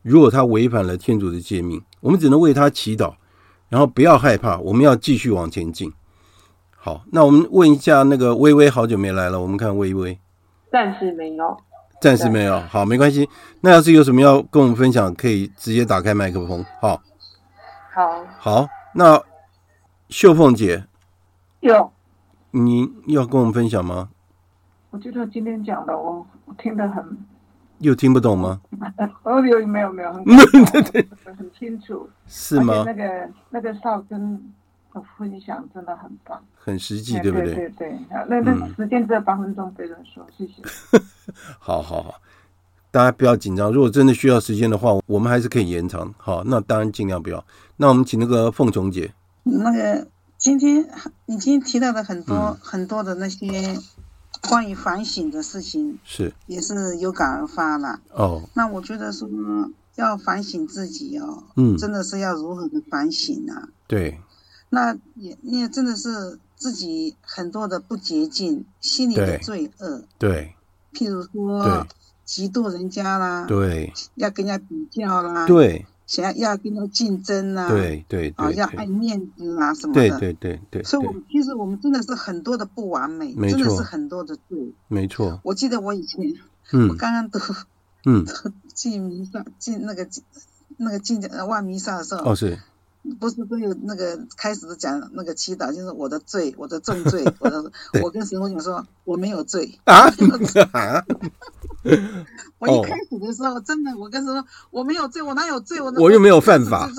[0.01, 3.13] 如果他违反了天主的诫命，我们只能为他祈祷，
[3.69, 5.93] 然后不要害怕，我们要继续往前进。
[6.75, 10.17] 好，那我们问一下那个微微，好久没来了，我们看微微，
[10.71, 11.57] 暂时没有，
[12.01, 12.59] 暂时没有。
[12.61, 13.29] 好，没关系。
[13.61, 16.65] 那要是有什么要跟我们分享，可以直接打开麦克风。
[16.81, 16.99] 好，
[17.93, 18.67] 好，好。
[18.95, 19.21] 那
[20.09, 20.85] 秀凤姐，
[21.59, 21.91] 有，
[22.49, 24.09] 你要跟我们分享吗？
[24.89, 27.17] 我觉得今天讲的我我听得很，
[27.77, 28.59] 又听不懂吗？
[29.21, 30.25] 哦，有没有没有很
[31.37, 32.83] 很清楚，是吗？
[32.83, 34.51] 那个那个少根
[34.91, 37.53] 的分享真的很棒，很实际，对不对？
[37.53, 40.53] 对对，那那时间只有八分钟，非常说谢谢。
[41.59, 42.15] 好好好，
[42.89, 46.11] 大家不要紧张，如果真的需要时间的话，我们还是可以延长。
[46.17, 47.45] 好，那当然尽量不要。
[47.77, 49.13] 那我们请那个凤琼姐，
[49.49, 50.89] 那个今天
[51.25, 53.77] 你今天提到的很多很多的那些。
[54.47, 56.33] 关于反省的事情是。
[56.45, 57.99] 也是有感而发了。
[58.11, 58.47] 哦。
[58.53, 59.27] 那我觉得说
[59.95, 63.67] 要反省自己哦，嗯，真的是要如何的反省啊？
[63.85, 64.21] 对，
[64.69, 70.55] 那也也真的是自己很多的不洁净，心里的罪恶，对，
[70.93, 71.85] 譬如说
[72.25, 75.85] 嫉妒人家啦，对，要跟人家比较啦，对。
[76.09, 80.83] 想要要跟他竞争啊，对对啊，要爱面子啊什么的，对对对对。
[80.83, 84.73] 所以，我们其实我们真的是很多的不完美，真的是很多的罪。
[84.87, 85.39] 没错。
[85.43, 86.33] 我记得我以前，
[86.71, 87.37] 嗯，我刚刚读，
[88.07, 88.25] 嗯，
[88.73, 90.23] 进弥撒进那个进
[90.77, 92.57] 那个进呃万弥撒的时候，哦是，
[93.19, 97.71] 不是都有那个开始讲那个祈祷，就是我的罪，我的重罪， 我的，
[98.03, 100.05] 我跟神父讲说我没有罪啊。
[102.59, 105.79] 我一开始的时候，真的，我跟他说我没有罪，我哪有罪？
[105.81, 106.89] 我我又没有犯法。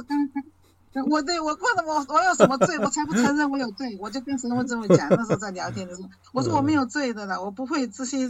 [1.08, 2.76] 我对我问了我我有什么罪？
[2.80, 3.96] 我才不承认我有罪。
[4.00, 8.26] 我就跟神父这么讲，那时候在聊天的时候，我说我没有罪的了，我不会这些。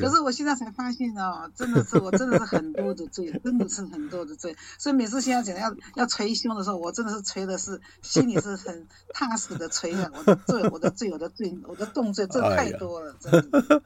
[0.00, 4.56] 可是我现在才发现哦，真的是我真的是很多的罪，真的是很多的罪。
[4.76, 10.10] 所以每次现在讲要要捶胸的时候，我真的是捶的是心里是很踏实的捶的。
[10.16, 13.82] 我的罪，我的罪，我的罪，我的重罪，这太多了，真的。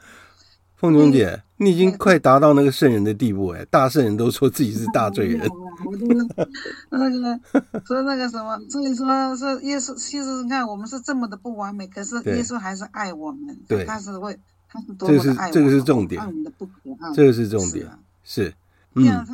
[0.77, 3.64] 凤琼姐，你已经快达到那个圣人的地步哎！
[3.70, 5.49] 大圣人都说自己是大罪人。
[5.85, 7.41] 我都那个
[7.87, 9.95] 说那个什么，所以说是耶稣。
[9.95, 13.57] 其实你看，我们是这么的不完美，可是耶稣还是爱我们。
[13.66, 15.53] 对，他是会，他是多么的爱我们。
[15.53, 17.12] 这个是重点，爱我们的不可爱。
[17.14, 17.89] 这个是重点，
[18.22, 18.53] 是。
[18.95, 19.27] 这样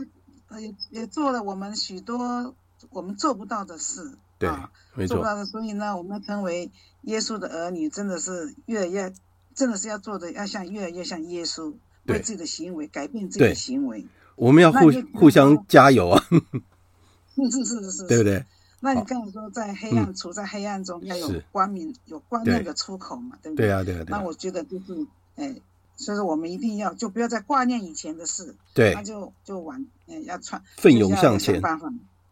[0.49, 2.55] 他也也做了我们许多
[2.91, 4.13] 我们做不到的事。
[4.39, 4.49] 对，
[4.95, 5.17] 没错。
[5.17, 6.71] 做不到的，所以呢，我们成为
[7.03, 9.13] 耶稣的儿女，真的是越来越。
[9.55, 11.73] 真的是要做的，要像越来越像耶稣，
[12.07, 14.07] 为自己的行为改变自己的行为。
[14.37, 16.25] 我们要互互相加油啊！
[17.37, 18.45] 是是是是是，对不对？
[18.81, 23.37] 那你刚才说在黑暗处在黑暗中要有光明，有光亮的出口嘛？
[23.43, 23.67] 对不对？
[23.67, 24.05] 对啊对啊。
[24.09, 25.55] 那我觉得就是，哎，
[25.97, 31.61] 所以说我们一定要就不要再挂念以前的事，对，那就就往哎要穿奋勇向前，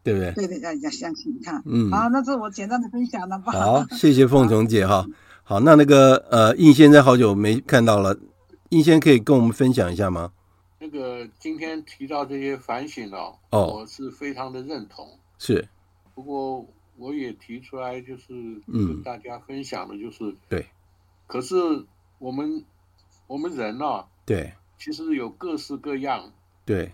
[0.01, 0.31] 对不对？
[0.31, 3.51] 对对，要要相信你看，嗯，好，那这是我简单的分享了吧？
[3.51, 5.05] 好，谢谢凤琼姐哈。
[5.49, 8.15] 好，那那个呃，应先生好久没看到了，
[8.69, 10.31] 应先可以跟我们分享一下吗？
[10.77, 15.17] 那个今天提到这些反省哦，哦，我是非常的认同。
[15.39, 15.67] 是，
[16.13, 16.63] 不过
[16.97, 20.67] 我也提出来，就是跟大家分享的，就是、嗯、对。
[21.25, 21.55] 可是
[22.19, 22.63] 我们
[23.25, 26.31] 我们人呢、啊，对，其实有各式各样。
[26.63, 26.91] 对。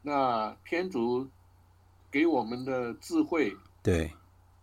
[0.00, 1.28] 那天主
[2.10, 4.10] 给我们的智慧，对，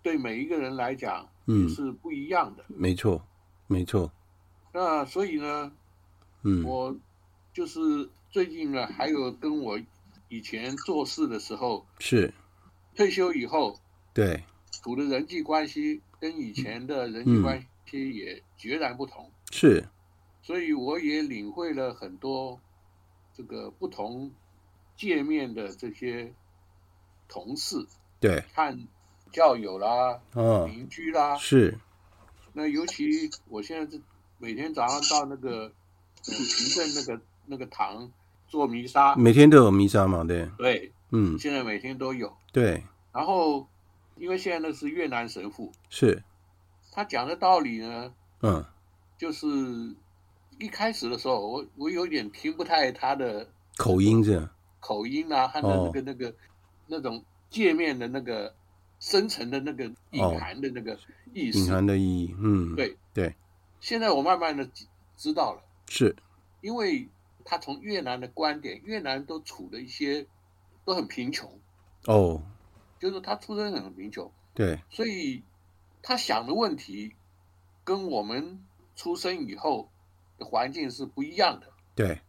[0.01, 1.27] 对每一个人来讲。
[1.51, 2.63] 嗯，是不一样的。
[2.67, 3.25] 没错，
[3.65, 4.11] 没错。
[4.71, 5.71] 那所以呢，
[6.43, 6.95] 嗯，我
[7.51, 9.79] 就是最近呢，还有跟我
[10.27, 12.31] 以前做事的时候，是。
[12.95, 13.79] 退休以后，
[14.13, 19.31] 对，处的人际关系跟以前的人际关系也截然不同。
[19.51, 19.87] 是，
[20.43, 22.59] 所以我也领会了很多
[23.33, 24.31] 这个不同
[24.97, 26.33] 界面的这些
[27.27, 27.87] 同事，
[28.19, 28.87] 对，看
[29.32, 31.77] 教友啦，嗯，邻居啦，是。
[32.53, 34.01] 那尤其我现在是
[34.38, 35.71] 每天早上到那个
[36.21, 38.11] 行政那个那个堂
[38.47, 40.23] 做弥撒，每天都有弥撒嘛？
[40.23, 42.36] 对，对，嗯，现在每天都有。
[42.51, 43.67] 对，然后
[44.17, 46.21] 因为现在那是越南神父，是，
[46.91, 48.11] 他讲的道理呢，
[48.41, 48.65] 嗯，
[49.17, 49.47] 就是
[50.57, 54.49] 一开始的时候，我我有点听不太他的口音这样
[54.80, 56.34] 口音啊，他的那个那个、哦、
[56.88, 58.53] 那种界面的那个
[58.99, 60.97] 深层的那个隐含的那个
[61.33, 62.97] 意思，隐含的意义，嗯，对。
[63.13, 63.33] 对。
[63.79, 64.69] 现在我慢慢的
[65.15, 66.13] 知道了，是，
[66.59, 67.07] 因为
[67.45, 70.27] 他从越南的观点，越南都处的一些
[70.83, 71.49] 都很贫穷，
[72.05, 72.43] 哦，
[72.99, 75.41] 就是他出生很贫穷，对，所以
[76.01, 77.15] 他想的问题
[77.85, 78.61] 跟我们
[78.97, 79.89] 出生以后
[80.37, 82.19] 的环境是不一样的，对。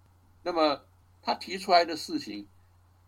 [0.44, 0.80] 那么
[1.20, 2.46] 他提出来的事情，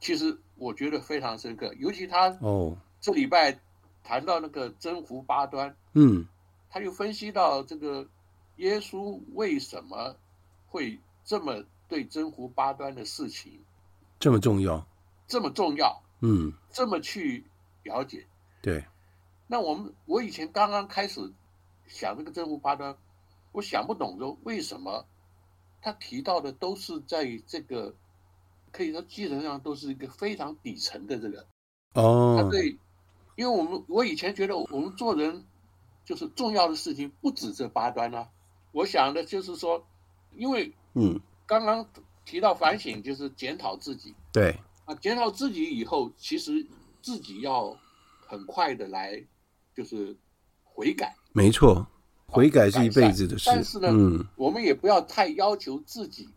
[0.01, 3.61] 其实我觉得非常深刻，尤其他哦，这礼拜
[4.03, 6.27] 谈到那个征服八端，嗯，
[6.71, 8.09] 他就分析到这个。
[8.57, 10.15] 耶稣为什么
[10.67, 13.59] 会这么对征服八端的事情
[14.21, 14.87] 这么重要？
[15.27, 16.03] 这么重要？
[16.21, 17.45] 嗯，这么去
[17.83, 18.25] 了解？
[18.61, 18.85] 对。
[19.49, 21.33] 那我们我以前刚刚开始
[21.89, 22.95] 想这个征服八端，
[23.53, 25.05] 我想不懂说为什么
[25.81, 27.93] 他提到的都是在这个
[28.71, 31.47] 可以说基本上都是一个非常底层的这个
[31.95, 32.37] 哦。
[32.39, 32.79] 他对，
[33.37, 35.45] 因为我们我以前觉得我们做人
[36.05, 38.29] 就是重要的事情不止这八端啊。
[38.73, 39.85] 我想的就是说，
[40.37, 41.87] 因为嗯，刚刚
[42.25, 44.57] 提到反省就是检讨自己，对
[44.87, 46.67] 啊，检讨自己以后，其实
[47.03, 47.77] 自己要
[48.27, 49.23] 很快的来
[49.75, 50.17] 就是
[50.65, 51.87] 悔改，没错，
[52.27, 53.51] 悔改是一辈子的事。
[53.51, 56.29] 但是呢，嗯，我们也不要太要求自己，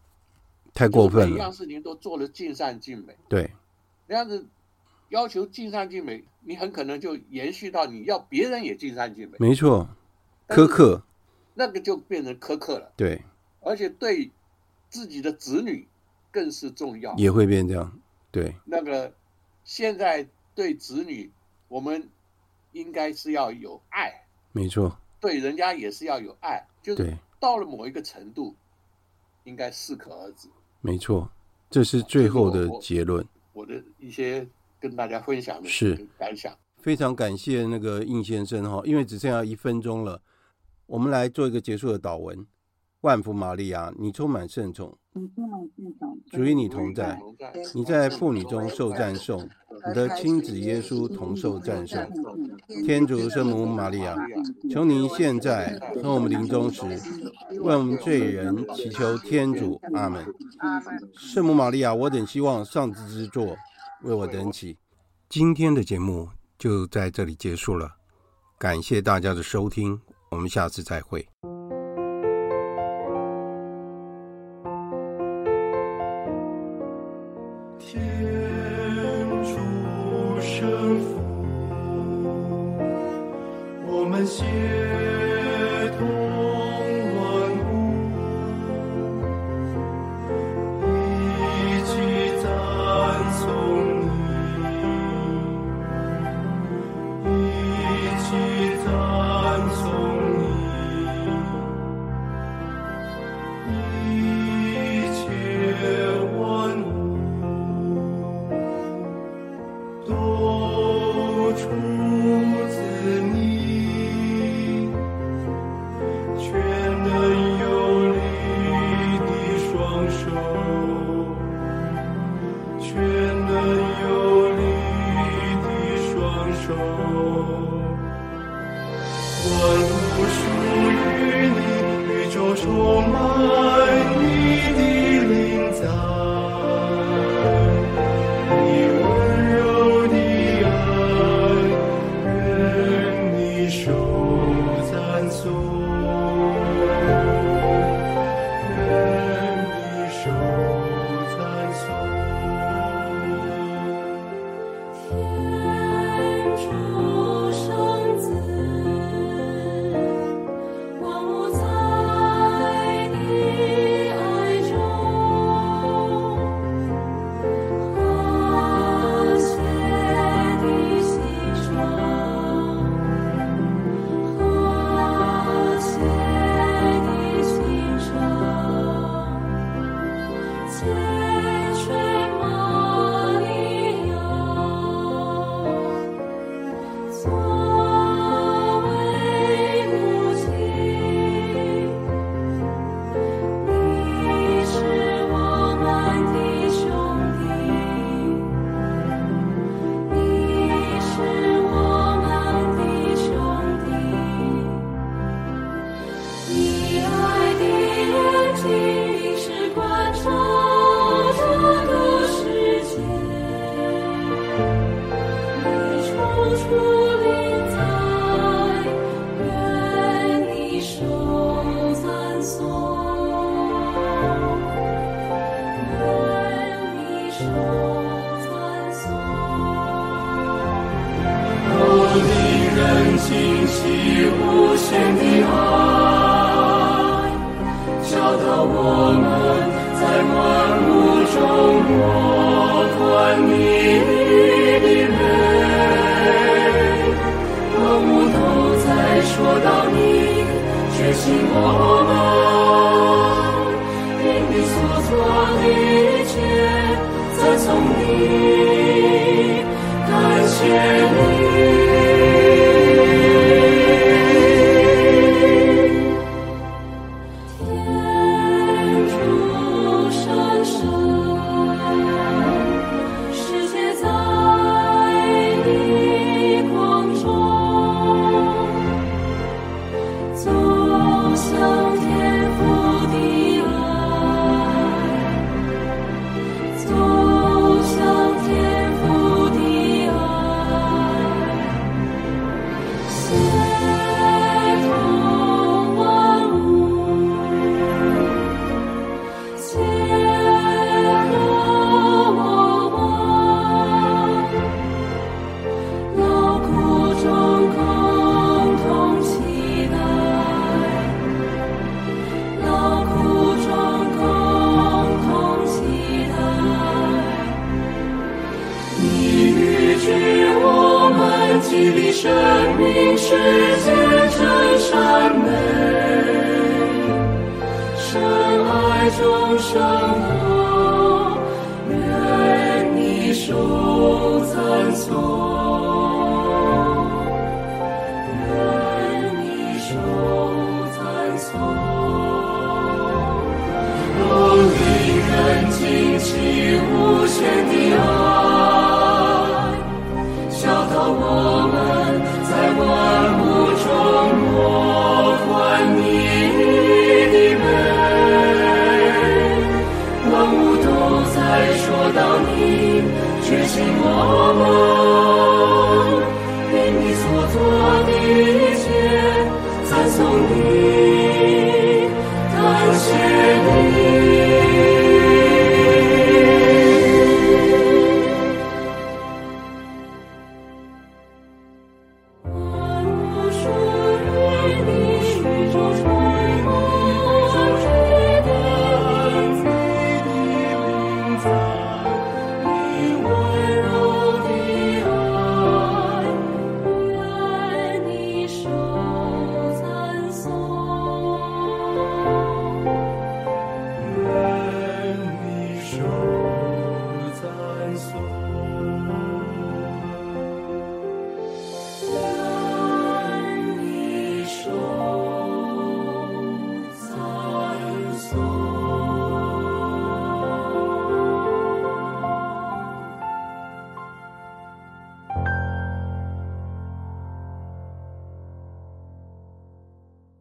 [0.74, 3.16] 太过分了，每一样事情都做得尽善尽美。
[3.30, 3.50] 对，
[4.08, 4.46] 那样子
[5.10, 9.38] 要求尽善尽美，你很可能就延续到你要别人也尽善尽美。
[9.40, 9.90] 没错，
[10.48, 11.04] 苛刻。
[11.58, 13.24] 那个就变成苛刻了，对，
[13.62, 14.30] 而且对
[14.90, 15.88] 自己的子女
[16.30, 17.98] 更是重要，也会变这样，
[18.30, 18.54] 对。
[18.66, 19.14] 那个
[19.64, 21.32] 现在对子女，
[21.70, 22.10] 我们
[22.74, 28.54] 应该是要有爱，没错，对人家也是要有爱，就是到了某一个程度，
[29.46, 30.50] 应该适可而止，
[30.82, 31.32] 没错，
[31.70, 33.26] 这是最后的结论。
[33.54, 34.46] 我，我的一些
[34.86, 40.22] 跟大家分享的是感想，非常感谢那个应先生哈，因为只剩下一分钟了。
[40.86, 42.46] 我们来做一个结束的祷文。
[43.02, 44.96] 万福玛利亚，你充满圣宠，
[46.32, 47.20] 主与你同在，
[47.74, 49.48] 你在妇女中受赞颂，
[49.88, 52.04] 你的亲子耶稣同受赞颂。
[52.84, 54.16] 天主圣母玛利亚，
[54.72, 56.84] 求您现在和我们临终时，
[57.60, 59.80] 为我们罪人祈求天主。
[59.94, 60.26] 阿门。
[61.14, 63.56] 圣母玛利亚，我等希望上帝之作
[64.04, 64.78] 为我等起。
[65.30, 67.96] 今天的节目就在这里结束了，
[68.58, 70.00] 感谢大家的收听。
[70.30, 71.28] 我们下次再会。